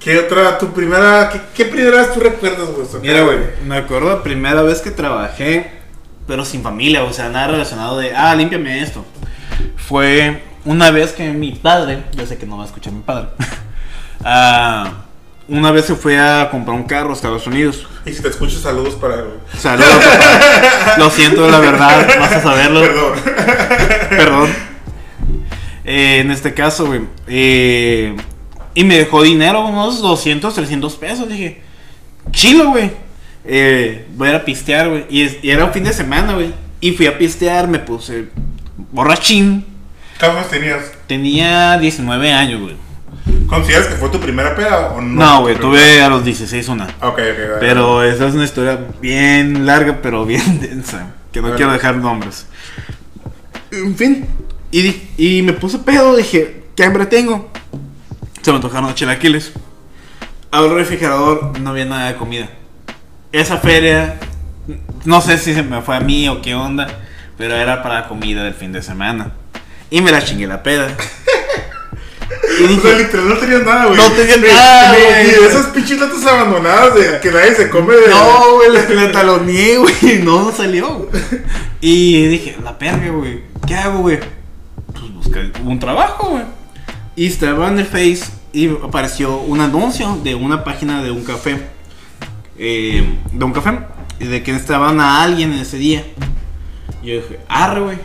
[0.10, 2.88] ¿Qué otra, tu primera, qué, qué primera vez tú recuerdas, güey?
[3.00, 5.70] Mira, güey, me acuerdo la primera vez que trabajé,
[6.26, 9.06] pero sin familia, o sea, nada relacionado de, ah, límpiame esto.
[9.78, 13.28] Fue una vez que mi padre, yo sé que no va a escuchar mi padre,
[14.26, 14.94] ah,
[15.48, 17.86] una vez se fue a comprar un carro a Estados Unidos.
[18.04, 19.26] Y si te escuchas, saludos para él.
[19.60, 20.96] Saludos, papá.
[20.98, 22.82] Lo siento, la verdad, vas a saberlo.
[22.82, 23.14] Perdón.
[24.10, 24.50] Perdón.
[25.86, 27.02] Eh, en este caso, güey.
[27.28, 28.16] eh,
[28.80, 31.28] y me dejó dinero, unos 200, 300 pesos.
[31.28, 31.60] Dije,
[32.32, 32.90] chilo, güey.
[33.44, 35.06] Eh, voy a ir a pistear, güey.
[35.10, 36.54] Y, era un fin de semana, güey.
[36.80, 38.30] Y fui a pistear, me puse
[38.94, 39.66] borrachín.
[40.18, 40.94] ¿Cuántos tenías?
[41.08, 42.76] Tenía 19 años, güey.
[43.48, 45.26] ¿Consideras que fue tu primera peda o no?
[45.26, 46.86] No, güey, tuve a los 16 una.
[46.86, 47.58] Ok, ok, vale.
[47.60, 51.16] Pero esa es una historia bien larga, pero bien densa.
[51.34, 52.46] Que no quiero dejar nombres.
[53.74, 54.26] En fin.
[54.72, 57.52] Y, y me puse pedo, dije, ¿qué hambre tengo?
[58.42, 59.52] Se me antojaron los chilaquiles.
[60.52, 62.50] Abro el refrigerador, no había nada de comida.
[63.32, 64.16] Esa feria,
[65.06, 66.88] no sé si se me fue a mí o qué onda,
[67.38, 69.34] pero era para comida del fin de semana.
[69.92, 70.88] Y me la chingué la peda.
[70.90, 73.98] Y O sea, dije, literal no tenías nada, güey.
[73.98, 75.26] No tenía Ni- nada, güey.
[75.26, 78.08] Ni esas pinches latas abandonadas de que nadie se come de.
[78.10, 80.20] No, güey, le, le taloneé, güey.
[80.24, 81.10] No, no salió.
[81.82, 83.42] Y dije, la perga, güey.
[83.68, 84.20] ¿Qué hago, güey?
[84.92, 86.44] Pues buscar un trabajo, güey.
[87.20, 91.60] Y estaba en el Face y apareció un anuncio de una página de un café.
[92.58, 93.04] Eh,
[93.34, 93.78] de un café.
[94.22, 96.06] Y de que necesitaban a alguien ese día.
[97.04, 97.98] Yo dije, arre, güey.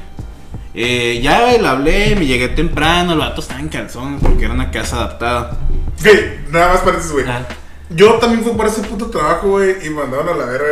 [0.75, 3.13] Eh, ya le hablé, me llegué temprano.
[3.13, 5.59] El vato estaba en calzones porque era una casa adaptada.
[6.03, 7.25] Güey, nada más pareces, güey.
[7.29, 7.47] Ah.
[7.91, 10.67] Yo también fui para ese puto trabajo, güey, y mandaron a la verga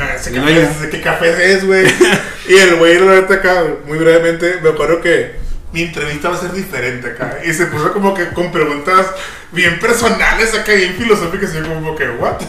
[0.00, 0.70] a ese El café, dueño.
[0.70, 1.84] ese qué café es, güey.
[2.48, 6.40] y el güey, la neta, acá, muy brevemente, me acuerdo que mi entrevista va a
[6.40, 7.38] ser diferente acá.
[7.44, 9.06] Y se puso como que con preguntas
[9.52, 12.40] bien personales acá, bien filosóficas, y yo como que, ¿what?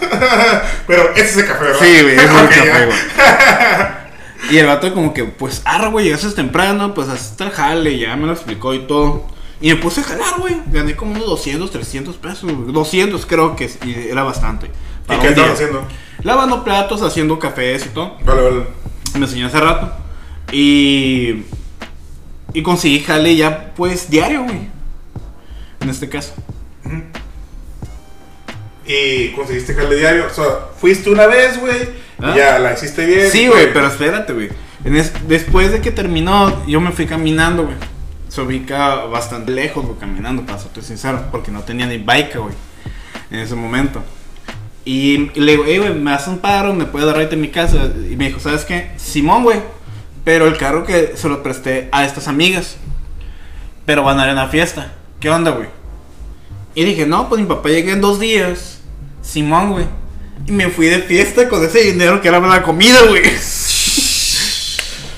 [0.87, 1.79] Pero ese es el café, ¿verdad?
[1.79, 2.97] Sí, güey, es el Ok, café, güey.
[4.51, 8.15] Y el vato como que, pues, arre, güey, llegaste temprano, pues hasta el jale, ya
[8.15, 9.27] me lo explicó y todo.
[9.61, 10.55] Y me puse a jalar, güey.
[10.67, 12.51] Gané como unos 200, 300 pesos.
[12.51, 12.71] güey.
[12.71, 13.69] 200 creo que
[14.09, 14.71] era bastante.
[15.09, 15.85] ¿Y qué estabas haciendo?
[16.23, 18.17] Lavando platos, haciendo cafés y todo.
[18.23, 18.67] Vale, vale.
[19.15, 19.91] Me enseñó hace rato.
[20.51, 21.43] Y...
[22.53, 24.67] Y conseguí jale ya, pues, diario, güey.
[25.79, 26.33] En este caso.
[28.85, 30.25] Y conseguiste jale diario.
[30.27, 30.45] O sea,
[30.77, 31.89] fuiste una vez, güey.
[32.21, 32.33] ¿Ah?
[32.35, 33.29] Ya la hiciste bien.
[33.29, 34.49] Sí, güey, pero espérate, güey.
[35.27, 37.75] Después de que terminó, yo me fui caminando, güey.
[38.29, 42.53] Se ubica bastante lejos, güey, caminando, para serte sincero, porque no tenía ni bike, güey,
[43.31, 44.03] en ese momento.
[44.85, 47.41] Y, y le digo, hey, güey, me haces un paro, me puedes dar ride en
[47.41, 47.91] mi casa.
[48.09, 48.91] Y me dijo, ¿sabes qué?
[48.97, 49.59] Simón, güey.
[50.29, 52.75] Pero el carro que se lo presté a estas amigas.
[53.87, 54.93] Pero van a ir a una fiesta.
[55.19, 55.65] ¿Qué onda, güey?
[56.75, 58.77] Y dije, no, pues mi papá llega en dos días.
[59.23, 59.85] Simón, güey.
[60.45, 63.23] Y me fui de fiesta con ese dinero que era para la comida, güey.
[63.25, 63.39] O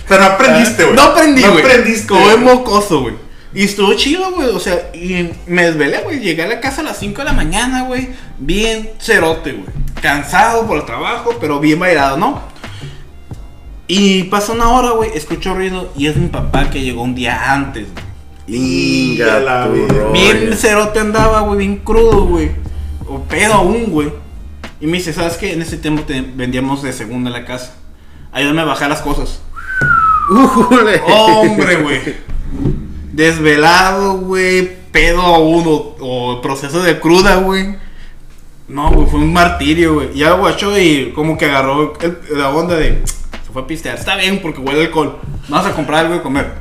[0.08, 0.96] sea, no aprendiste, güey.
[0.96, 1.66] No aprendí, No güey.
[1.66, 2.08] aprendiste.
[2.08, 3.16] Como mocoso, güey.
[3.54, 4.48] Y estuvo chido, güey.
[4.48, 6.22] O sea, y me desvelé, güey.
[6.22, 8.08] Llegué a la casa a las 5 de la mañana, güey.
[8.40, 9.68] Bien cerote, güey.
[10.02, 12.50] Cansado por el trabajo, pero bien bailado, ¿no?
[13.94, 15.12] Y pasa una hora, güey.
[15.14, 18.06] Escucho ruido y es mi papá que llegó un día antes, güey.
[19.14, 20.12] Inga, la vida.
[20.14, 21.58] Bien cerote andaba, güey.
[21.60, 22.52] Bien crudo, güey.
[23.08, 24.14] O pedo aún, güey.
[24.80, 25.52] Y me dice, ¿sabes qué?
[25.52, 27.76] En ese tiempo te vendíamos de segunda la casa.
[28.32, 29.42] Ayúdame a bajar las cosas.
[30.30, 31.02] Ujule.
[31.08, 32.00] Hombre, güey.
[33.12, 34.72] Desvelado, güey.
[34.92, 37.76] Pedo aún o, o proceso de cruda, güey.
[38.68, 40.14] No, güey, fue un martirio, güey.
[40.14, 43.02] Ya guachó y como que agarró el- la onda de.
[43.52, 43.98] Se fue a pistear.
[43.98, 45.18] Está bien porque huele alcohol.
[45.50, 46.54] Vamos a comprar algo de comer.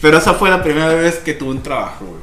[0.00, 2.20] Pero esa fue la primera vez que tuve un trabajo, güey.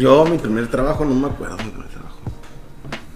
[0.00, 2.16] Yo, mi primer trabajo, no me acuerdo de mi primer trabajo.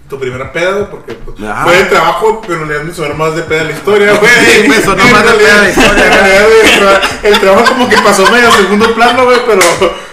[0.09, 1.61] Tu primera peda, porque pues, Ah.
[1.65, 4.33] fue de trabajo, pero en realidad me sonó más de peda la historia, güey.
[4.45, 8.29] Sí, me sonó más de peda la historia, el tra- El trabajo como que pasó
[8.33, 9.61] medio a segundo plano, güey, pero,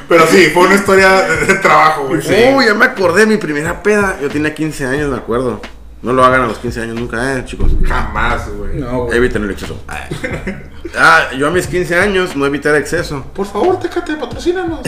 [0.07, 2.21] pero sí, fue una historia de, de trabajo, güey.
[2.21, 2.35] Sí.
[2.53, 4.19] Uy, ya me acordé de mi primera peda.
[4.21, 5.59] Yo tenía 15 años, me acuerdo.
[6.01, 7.71] No lo hagan a los 15 años nunca, eh, chicos.
[7.83, 8.79] Jamás, güey.
[8.79, 9.79] No, Eviten el exceso.
[9.87, 13.23] Ah, yo a mis 15 años no evité el exceso.
[13.35, 14.79] Por favor, Tecate, patrocínanos.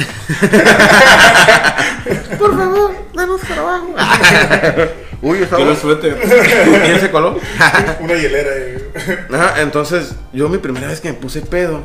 [2.40, 3.94] Por favor, danos trabajo.
[5.22, 5.58] Uy, yo estaba.
[5.58, 6.20] Quiero el suéter.
[6.84, 7.38] ¿Quién se coló?
[8.00, 8.90] una hielera, eh.
[9.32, 11.82] Ajá, entonces, yo mi primera vez que me puse pedo,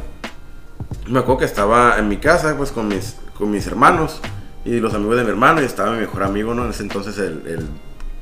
[1.06, 4.22] me acuerdo que estaba en mi casa, pues, con mis, con mis hermanos
[4.64, 6.64] y los amigos de mi hermano, y estaba mi mejor amigo, ¿no?
[6.64, 7.66] En ese entonces, el, el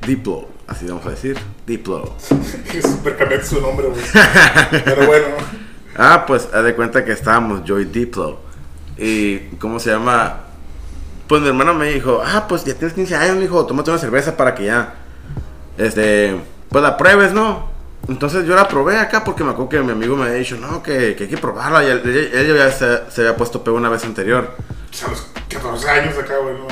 [0.05, 2.15] Diplo, así vamos a decir, Diplo.
[2.71, 4.01] Que super cambiaste su nombre, güey.
[4.83, 5.25] Pero bueno.
[5.97, 8.39] Ah, pues haz de cuenta que estábamos yo y Diplo.
[8.97, 10.41] Y, ¿cómo se llama?
[11.27, 13.99] Pues mi hermano me dijo, ah, pues ya tienes 15 años, me dijo, tómate una
[13.99, 14.93] cerveza para que ya,
[15.77, 16.39] este,
[16.69, 17.69] pues la pruebes, ¿no?
[18.07, 20.81] Entonces yo la probé acá porque me acuerdo que mi amigo me había dicho, no,
[20.81, 21.83] que, que hay que probarla.
[21.83, 24.55] Y él, él- él ya se, se había puesto pego una vez anterior.
[24.89, 26.53] pues, A los 14 años acá, güey.
[26.55, 26.67] No,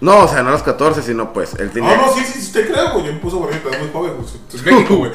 [0.00, 1.94] No, o sea, no a los 14, sino pues él tenía...
[1.94, 3.06] no, no, sí, sí, sí, te creo, güey.
[3.06, 4.28] Yo me puse bonito, estás muy joven, güey.
[4.54, 5.12] Es México, güey.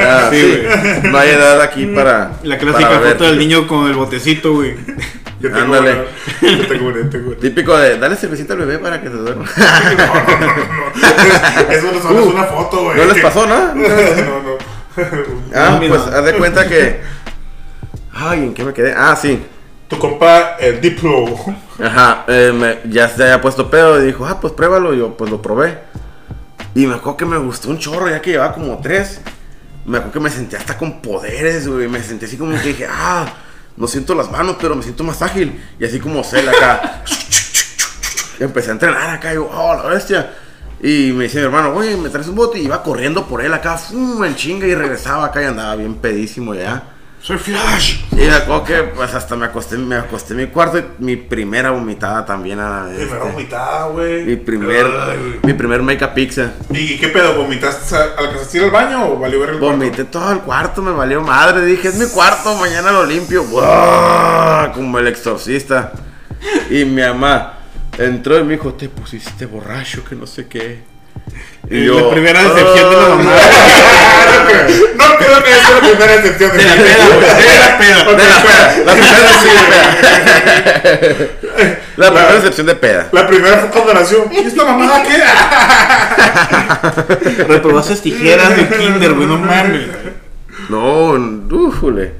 [0.00, 2.32] Ah, Sí, sí, no hay edad aquí para...
[2.44, 4.76] La clásica foto del niño con el botecito, güey.
[5.40, 5.92] Yo tengo Ándale.
[6.40, 7.36] una- Yo tengo una, tengo una.
[7.38, 9.44] Típico de, dale cervecita al bebé para que se duerma.
[9.56, 10.46] No, no, no,
[11.66, 11.72] no.
[11.72, 12.96] Eso no solo es una foto, güey.
[12.96, 13.74] ¿No les pasó, no?
[13.74, 13.82] No,
[14.42, 14.58] no.
[15.54, 17.00] Ah, pues haz de cuenta que...
[18.12, 18.94] Ay, ¿en qué me quedé?
[18.96, 19.44] Ah, sí.
[19.98, 21.24] Compa, el Diplo.
[21.82, 24.94] Ajá, eh, ya se había puesto pedo y dijo, ah, pues pruébalo.
[24.94, 25.78] Y yo, pues lo probé.
[26.74, 29.20] Y me acuerdo que me gustó un chorro, ya que llevaba como tres.
[29.84, 31.88] Me acuerdo que me sentí hasta con poderes, güey.
[31.88, 33.26] Me sentí así como que dije, ah,
[33.76, 35.60] no siento las manos, pero me siento más ágil.
[35.78, 37.02] Y así como Cell acá.
[38.40, 39.32] Empecé a entrenar acá.
[39.32, 40.32] Y yo, oh, la bestia.
[40.82, 42.58] Y me dice mi hermano, oye, me traes un bote.
[42.58, 44.66] Y iba corriendo por él acá, fum, en chinga.
[44.66, 46.93] Y regresaba acá y andaba bien pedísimo ya.
[47.24, 48.00] Soy Flash.
[48.12, 51.70] Y acuerdo que pues hasta me acosté, me acosté en mi cuarto y mi primera
[51.70, 54.24] vomitada también a este, Primera vomitada, güey.
[54.24, 56.52] mi primer Ay, mi primer make up pizza.
[56.68, 57.34] ¿Y qué pedo?
[57.34, 57.96] ¿Vomitaste?
[57.96, 59.78] ¿Alcanzaste a ir al baño o valió ver el cuarto?
[59.78, 61.64] Vomité todo el cuarto, me valió madre.
[61.64, 63.42] Dije, es mi cuarto, mañana lo limpio.
[63.44, 64.72] ¡Buah!
[64.74, 65.92] Como el exorcista.
[66.68, 67.54] Y mi mamá
[67.96, 70.82] entró y me dijo, te pusiste borracho, que no sé qué.
[71.70, 73.08] Y La primera decepción de la "Ah".
[73.16, 73.32] mamá.
[74.96, 76.94] No creo que esa sea la primera excepción de De la peda.
[76.94, 77.00] De
[77.58, 78.04] la peda.
[78.04, 80.04] De la peda, la primera decepción de peda.
[81.96, 83.08] La primera decepción de peda.
[83.12, 84.28] La primera fue cuando nació.
[84.32, 85.22] ¿Y esta mamada qué?
[87.44, 89.88] Reprobaste tijeras de kinder, güey, no mames.
[90.68, 91.12] No,
[91.56, 92.12] ufule.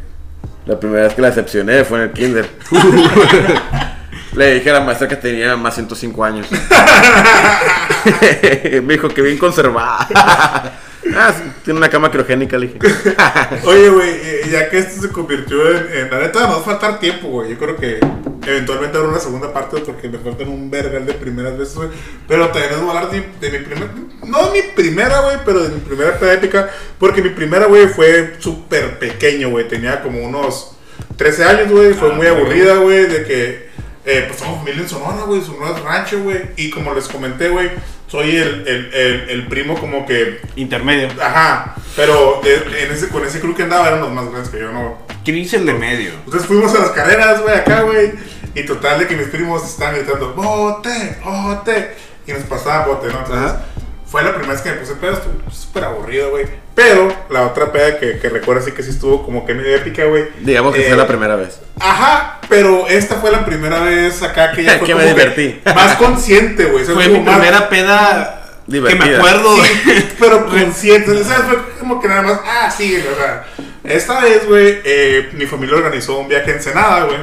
[0.67, 2.49] La primera vez que la decepcioné fue en el kinder.
[4.35, 6.47] Le dije a la maestra que tenía más 105 años.
[8.83, 10.73] Me dijo que bien conservada.
[11.17, 12.79] Ah, sí, tiene una cama criogénica, le dije.
[13.65, 17.01] Oye, güey, ya que esto se convirtió en, en- La neta, nos va a faltar
[17.01, 17.51] tiempo, güey.
[17.51, 17.99] Yo creo que
[18.47, 21.89] eventualmente habrá una segunda parte porque me faltan un vergal de primeras veces, güey.
[22.29, 23.91] Pero también les voy a hablar de, de mi primera.
[24.27, 26.71] No de mi primera, güey, pero de mi primera épica.
[26.99, 29.67] Porque mi primera, güey, fue súper pequeño, güey.
[29.69, 30.77] Tenía como unos
[31.17, 31.93] 13 años, güey.
[31.95, 33.74] Fue muy aburrida, güey, de que.
[34.07, 35.41] Eh, pues somos familia en Sonora, güey.
[35.43, 36.43] Sonora es rancho, güey.
[36.57, 37.71] Y como les comenté, güey,
[38.07, 41.09] soy el, el, el, el primo como que Intermedio.
[41.23, 44.61] Ajá, pero de- en ese, con ese crew que andaba eran los más grandes que
[44.61, 44.99] yo, ¿no?
[45.25, 46.11] ¿Quién dice el de medio?
[46.27, 48.13] Entonces fuimos a las carreras, güey, acá, güey.
[48.55, 51.97] Y total de que mis primos estaban gritando, bote, bote.
[52.27, 53.19] Y nos pasaban bote, ¿no?
[53.21, 53.65] Entonces, Ajá.
[54.07, 56.45] fue la primera vez que me puse pedo, estuvo súper aburrido, güey.
[56.75, 60.05] Pero la otra peda que, que recuerdo así que sí estuvo como que medio épica,
[60.07, 60.25] güey.
[60.41, 61.61] Digamos que eh, fue la primera vez.
[61.79, 65.61] Ajá, pero esta fue la primera vez acá que ya fue Que me divertí.
[65.75, 66.85] más consciente, güey.
[66.85, 69.05] Fue mi más- primera peda que Divertida.
[69.07, 69.57] me acuerdo.
[69.65, 71.47] Sí, pero consciente, ¿sabes?
[71.47, 73.45] Fue como que nada más, ah, sí, o sea,
[73.85, 77.19] esta vez, güey, eh, mi familia organizó un viaje a Ensenada, güey.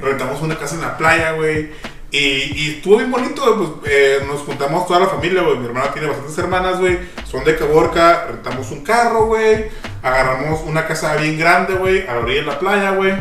[0.00, 1.70] Rentamos una casa en la playa, güey.
[2.12, 5.56] Y, y estuvo bien bonito, güey, pues eh, nos juntamos toda la familia, güey.
[5.56, 6.98] Mi hermana tiene bastantes hermanas, güey.
[7.24, 9.70] Son de Caborca, rentamos un carro, güey.
[10.02, 13.14] Agarramos una casa bien grande, güey, a la orilla de la playa, güey.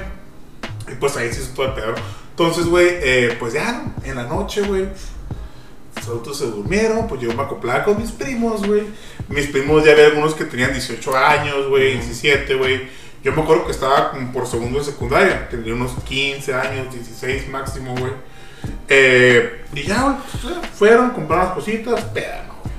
[0.92, 1.96] Y pues ahí se hizo todo el pedo.
[2.32, 4.90] Entonces, güey, eh, pues ya, en la noche, güey.
[5.96, 8.84] Los adultos se durmieron, pues yo me acoplaba con mis primos, güey.
[9.30, 12.90] Mis primos ya había algunos que tenían 18 años, güey, 17, güey.
[13.24, 17.48] Yo me acuerdo que estaba como por segundo de secundaria, tendría unos 15 años, 16
[17.48, 18.12] máximo, güey.
[18.88, 22.74] Eh, y ya, güey, pues, fueron, compraron las cositas, peda, ¿no, güey?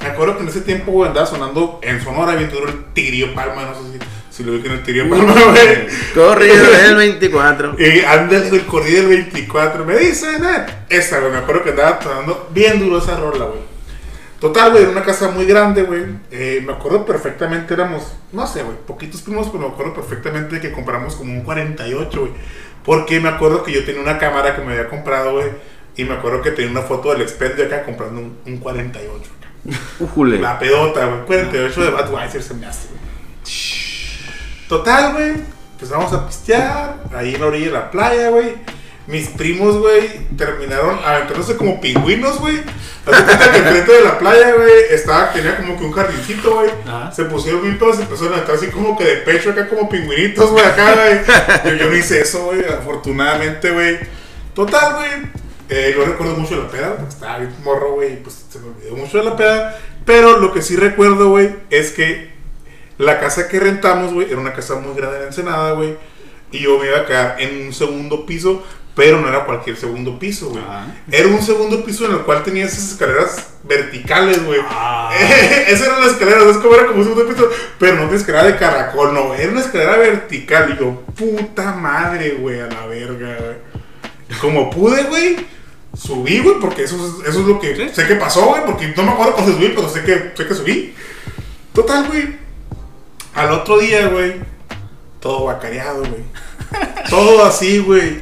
[0.00, 3.34] Me acuerdo que en ese tiempo, güey, andaba sonando en Sonora bien duro el Tigrillo
[3.34, 3.98] Palma, no sé si,
[4.30, 5.86] si lo vi en el Tigrillo Palma, güey.
[6.14, 7.76] Corrido del 24.
[7.78, 9.84] Y ándale, el corrido del 24.
[9.84, 10.66] Me dicen, eh.
[10.88, 11.30] Esa, güey.
[11.30, 13.72] Me acuerdo que andaba sonando bien duro esa rola, güey.
[14.42, 16.02] Total, güey, era una casa muy grande, güey.
[16.32, 20.72] Eh, me acuerdo perfectamente, éramos, no sé, güey, poquitos primos, pero me acuerdo perfectamente que
[20.72, 22.32] compramos como un 48, güey.
[22.84, 25.50] Porque me acuerdo que yo tenía una cámara que me había comprado, güey.
[25.96, 29.12] Y me acuerdo que tenía una foto del expendio acá comprando un, un 48.
[29.12, 29.78] acá.
[30.00, 30.38] Ujule.
[30.38, 31.20] La pedota, güey.
[31.26, 33.00] 48 de Budweiser se me hace, güey.
[34.68, 35.32] Total, güey.
[35.78, 36.96] Pues vamos a pistear.
[37.14, 38.54] Ahí en la orilla de la playa, güey.
[39.12, 42.62] Mis primos, güey, terminaron aventándose como pingüinos, güey.
[43.04, 46.70] Cuenta que enfrente de la playa, güey, estaba, tenía como que un jardincito, güey.
[47.12, 50.50] Se pusieron bien todos, empezaron a aventar así como que de pecho acá como pingüinitos,
[50.50, 51.20] güey, acá, güey.
[51.76, 53.98] Yo, yo no hice eso, güey, afortunadamente, güey.
[54.54, 55.10] Total, güey.
[55.68, 58.58] Eh, no recuerdo mucho de la peda, porque estaba bien morro, güey, y pues se
[58.60, 59.78] me olvidó mucho de la peda.
[60.06, 62.30] Pero lo que sí recuerdo, güey, es que
[62.96, 65.96] la casa que rentamos, güey, era una casa muy grande en Ensenada, güey.
[66.50, 68.62] Y yo me iba a quedar en un segundo piso,
[68.94, 70.62] pero no era cualquier segundo piso, güey.
[70.66, 70.86] Ah.
[71.10, 74.60] Era un segundo piso en el cual tenía esas escaleras verticales, güey.
[74.68, 75.10] Ah.
[75.68, 77.48] Esa era la escalera, ¿sabes cómo era como un segundo piso?
[77.78, 80.74] Pero no una escalera de caracol, no, era una escalera vertical.
[80.76, 83.72] Y yo, puta madre, güey, a la verga, güey.
[84.40, 85.36] Como pude, güey,
[85.96, 89.02] subí, güey, porque eso, es- eso es lo que sé que pasó, güey, porque no
[89.04, 90.94] me acuerdo cuando subí, pero sé que, sé que subí.
[91.72, 92.36] Total, güey.
[93.34, 94.34] Al otro día, güey,
[95.20, 96.22] todo bacareado, güey.
[97.10, 98.20] Todo así, güey.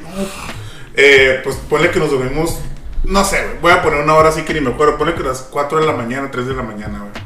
[0.94, 2.58] Eh, pues ponle que nos dormimos,
[3.04, 3.58] no sé, güey.
[3.60, 4.98] Voy a poner una hora así que ni me acuerdo.
[4.98, 7.24] Ponle que las 4 de la mañana, 3 de la mañana, güey.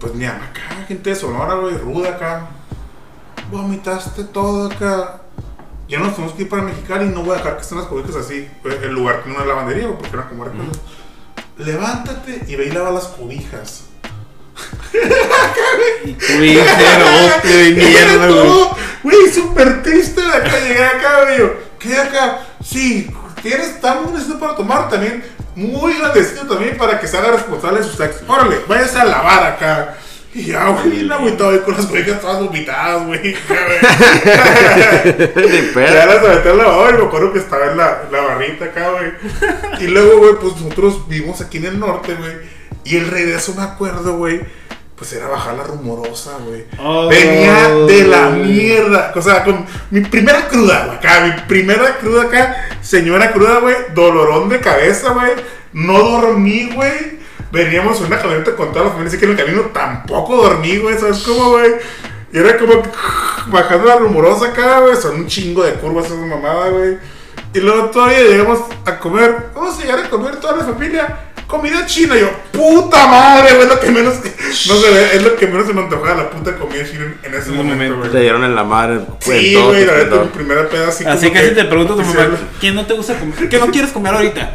[0.00, 2.46] Pues mamá acá, gente de Sonora, güey, ruda acá.
[3.50, 5.20] Vomitaste todo acá.
[5.88, 7.86] Ya nos tenemos que ir para Mexicali y no voy a dejar que estén las
[7.86, 8.48] cobijas así.
[8.64, 10.54] El lugar tiene una lavandería, güey, porque era como era.
[11.58, 13.84] Levántate y ve y lava las cobijas.
[16.04, 18.68] Y tú dices, "Oh, de mierda, güey.
[19.02, 20.58] Güey, súper triste de acá.
[20.60, 21.50] Llegué acá, güey.
[21.82, 22.38] ¿Qué acá?
[22.64, 23.10] Sí,
[23.42, 25.24] tienes, estamos necesito para tomar también.
[25.56, 28.22] Muy grandecito también para que se haga responsable de sus actos.
[28.28, 29.96] Órale, váyase a lavar acá.
[30.34, 33.20] Y ya, güey, bien agüitado con las cobijas todas vomitadas, güey.
[33.34, 33.34] Ni
[35.74, 38.90] Ya las aventé al lavador y me acuerdo que estaba en la, la barrita acá,
[38.92, 39.12] güey.
[39.80, 42.32] Y luego, güey, pues nosotros vivimos aquí en el norte, güey.
[42.84, 44.40] Y el regreso, me acuerdo, güey,
[45.02, 46.64] pues era bajar la rumorosa, güey.
[46.78, 47.08] Oh.
[47.08, 49.12] Venía de la mierda.
[49.16, 51.26] O sea, con mi primera cruda, güey, acá.
[51.26, 52.68] Mi primera cruda acá.
[52.80, 53.74] Señora cruda, güey.
[53.96, 55.32] Dolorón de cabeza, güey.
[55.72, 57.18] No dormí, güey.
[57.50, 60.76] Veníamos en una camioneta con toda la familia, así que en el camino tampoco dormí,
[60.76, 60.96] güey.
[60.96, 61.72] ¿Sabes cómo, güey?
[62.32, 62.74] Y era como
[63.48, 64.94] bajando la rumorosa acá, güey.
[64.94, 66.96] Son un chingo de curvas esa mamada, güey.
[67.52, 69.48] Y luego todavía llegamos a comer.
[69.52, 71.31] Vamos a llegar a comer toda la familia.
[71.46, 72.16] Comida china.
[72.16, 73.62] Y yo, puta madre, güey.
[73.62, 74.14] Es lo que menos.
[74.68, 77.34] No se ve, es lo que menos se me antojaba la puta comida china en,
[77.34, 77.98] ese momento, momento.
[77.98, 78.10] güey.
[78.10, 79.00] Te dieron en la madre.
[79.20, 80.24] Sí, todo güey, tu la neta, esplendor.
[80.24, 82.38] mi primera peda así Así como que si te pregunto a tu mamá.
[82.60, 83.48] ¿qué no te gusta comer?
[83.48, 84.52] ¿Qué no quieres comer ahorita?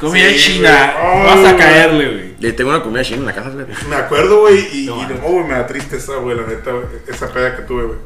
[0.00, 2.50] Comida Sí, china, vas a caerle, güey.
[2.50, 3.66] Y tengo una comida china en la casa, güey.
[3.88, 7.32] Me acuerdo, güey, y, No, y no, me da tristeza, güey, la neta, güey, esa
[7.32, 7.98] peda que tuve, güey.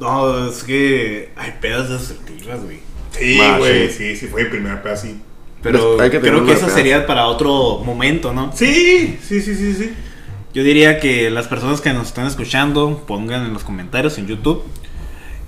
[0.00, 2.80] No, es que hay pedas destructivas, güey.
[3.12, 3.94] Sí, güey, sí.
[3.94, 5.20] sí, sí, fue mi primera peda así.
[5.64, 8.52] Pero Hay que creo que eso sería para otro momento, ¿no?
[8.54, 9.92] Sí, sí, sí, sí, sí.
[10.52, 14.62] Yo diría que las personas que nos están escuchando pongan en los comentarios en YouTube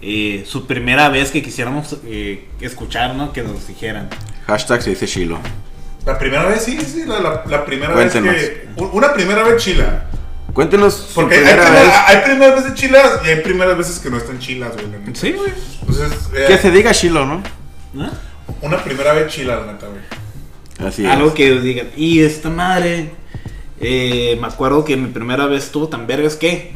[0.02, 3.32] eh, su primera vez que quisiéramos eh, escuchar, ¿no?
[3.32, 4.08] Que nos dijeran.
[4.46, 5.38] Hashtag se dice chilo.
[6.04, 8.32] La primera vez, sí, sí, la, la, la primera Cuéntenos.
[8.34, 8.68] vez que...
[8.76, 10.06] un- Una primera vez chila.
[10.52, 11.92] Cuéntenos su Porque hay, primera vez.
[12.06, 14.86] hay primeras veces chilas y hay primeras veces que no están chilas, güey.
[15.14, 15.52] Sí, güey.
[15.80, 17.42] Entonces, eh, Que se diga chilo, ¿no?
[17.92, 18.10] ¿No?
[18.62, 20.88] Una primera vez chila, la neta, güey.
[20.88, 21.10] Así es.
[21.10, 23.10] Algo que digan, y esta madre,
[23.80, 26.72] eh, me acuerdo que mi primera vez estuvo tan vergas que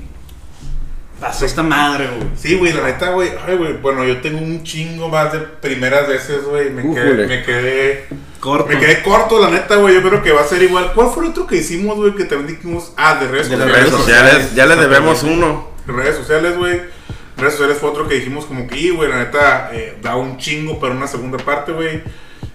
[1.20, 2.28] pasó esta madre, güey.
[2.36, 3.30] Sí, güey, la neta, güey.
[3.46, 6.70] Ay, güey, bueno, yo tengo un chingo más de primeras veces, güey.
[6.70, 8.06] Me quedé, me quedé...
[8.40, 8.68] Corto.
[8.68, 9.94] Me quedé corto, la neta, güey.
[9.94, 10.92] Yo creo que va a ser igual.
[10.94, 12.14] ¿Cuál fue el otro que hicimos, güey?
[12.14, 12.94] Que también dijimos.
[12.96, 13.76] Ah, de redes De sociales.
[13.76, 15.68] redes sociales, ya le debemos uno.
[15.86, 16.80] Redes sociales, güey.
[17.40, 20.36] Redes sociales fue otro que dijimos como que, "Y, güey, la neta, eh, da un
[20.38, 22.02] chingo para una segunda parte, güey.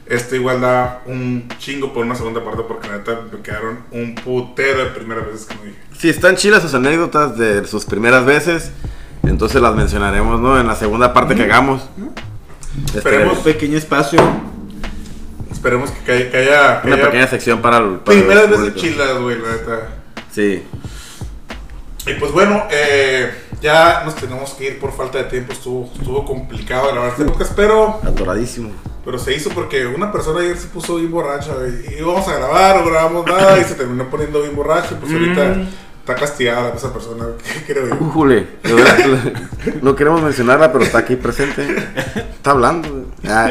[0.08, 4.14] Este igual da un chingo por una segunda parte porque la neta me quedaron un
[4.16, 5.78] putero de primeras veces que me dije.
[5.98, 8.72] Si están chilas sus anécdotas de sus primeras veces,
[9.24, 10.60] entonces las mencionaremos, ¿no?
[10.60, 11.90] En la segunda parte que hagamos.
[12.94, 13.38] Esperemos.
[13.40, 14.20] Un pequeño espacio.
[15.52, 18.76] Esperemos que, haya- que haya, Una haya pequeña sección para, el, para primeras los veces
[18.76, 19.90] chilas, güey, la neta.
[20.32, 20.64] Sí.
[22.06, 23.32] Y pues bueno, eh,
[23.66, 25.52] ya nos tenemos que ir por falta de tiempo.
[25.54, 28.70] Estuvo, estuvo complicado grabar este podcast, pero, Atoradísimo.
[29.04, 31.52] pero se hizo porque una persona ayer se puso bien borracha.
[31.90, 34.90] Y íbamos a grabar, no grabamos nada y se terminó poniendo bien borracha.
[34.92, 35.68] y Pues ahorita Mm.
[36.00, 37.26] está castigada esa persona,
[37.66, 37.96] creo yo.
[38.00, 38.48] Ujule.
[39.82, 41.66] No queremos mencionarla, pero está aquí presente.
[42.16, 43.08] Está hablando.
[43.28, 43.50] Ah,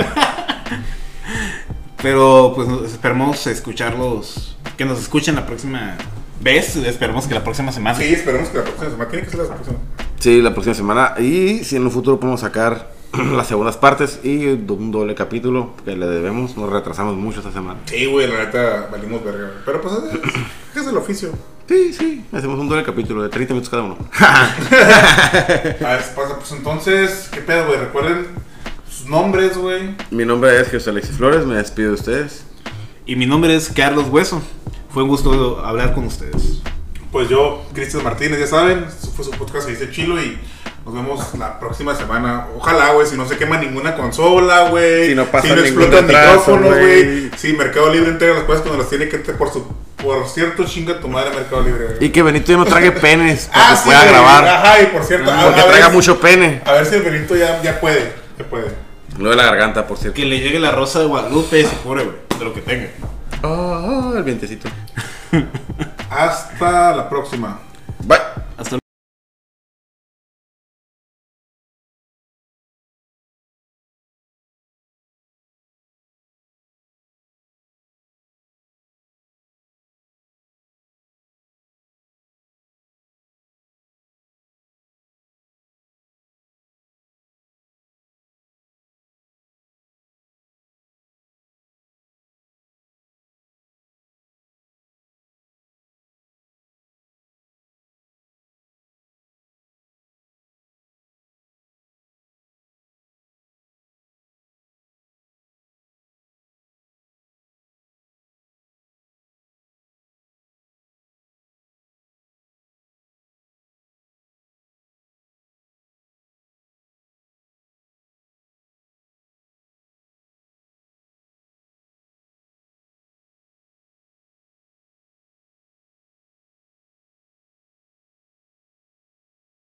[2.02, 4.56] Pero pues esperemos escucharlos.
[4.76, 5.96] Que nos escuchen la próxima
[6.40, 6.76] vez.
[6.76, 7.98] Esperemos que la próxima semana.
[7.98, 9.78] Sí, esperemos que la próxima semana tiene que ser la próxima.
[10.24, 11.14] Sí, la próxima semana.
[11.18, 12.90] Y si en un futuro podemos sacar
[13.36, 16.56] las segundas partes y un doble capítulo que le debemos.
[16.56, 17.80] Nos retrasamos mucho esta semana.
[17.84, 19.48] Sí, güey, la neta valimos verga.
[19.48, 19.58] güey.
[19.66, 21.30] Pero pues es, es el oficio.
[21.68, 22.24] Sí, sí.
[22.32, 23.98] Hacemos un doble capítulo de 30 minutos cada uno.
[24.20, 24.56] A
[25.92, 27.78] ver, pasa, pues entonces, ¿qué pedo, güey?
[27.80, 28.26] Recuerden
[28.90, 29.94] sus nombres, güey.
[30.10, 31.44] Mi nombre es Jesús Alexis Flores.
[31.44, 32.46] Me despido de ustedes.
[33.04, 34.40] Y mi nombre es Carlos Hueso.
[34.88, 36.62] Fue un gusto hablar con ustedes.
[37.14, 40.36] Pues yo, Cristian Martínez, ya saben, fue su podcast, se dice Chilo y
[40.84, 42.48] nos vemos la próxima semana.
[42.58, 45.10] Ojalá, güey, si no se quema ninguna consola, güey.
[45.10, 47.30] Si no pasa si no ningún explotan micrófonos, güey.
[47.36, 49.64] Si Mercado Libre entrega las cosas cuando las tiene que por su
[50.02, 52.04] por cierto, chinga tu madre Mercado Libre, güey.
[52.04, 54.10] Y que Benito ya no trague penes para Ah, que sí, pueda güey.
[54.12, 54.48] grabar.
[54.48, 56.62] Ajá, y por cierto, Porque a, traiga ver, mucho pene.
[56.64, 58.12] a ver si el Benito ya, ya puede.
[58.36, 58.66] Ya puede.
[59.18, 60.16] Lo de la garganta, por cierto.
[60.16, 62.16] Que le llegue la rosa de Guadalupe y se cure, güey.
[62.40, 62.88] De lo que tenga.
[63.44, 64.68] Ah, el vientecito.
[66.10, 67.58] Hasta la próxima.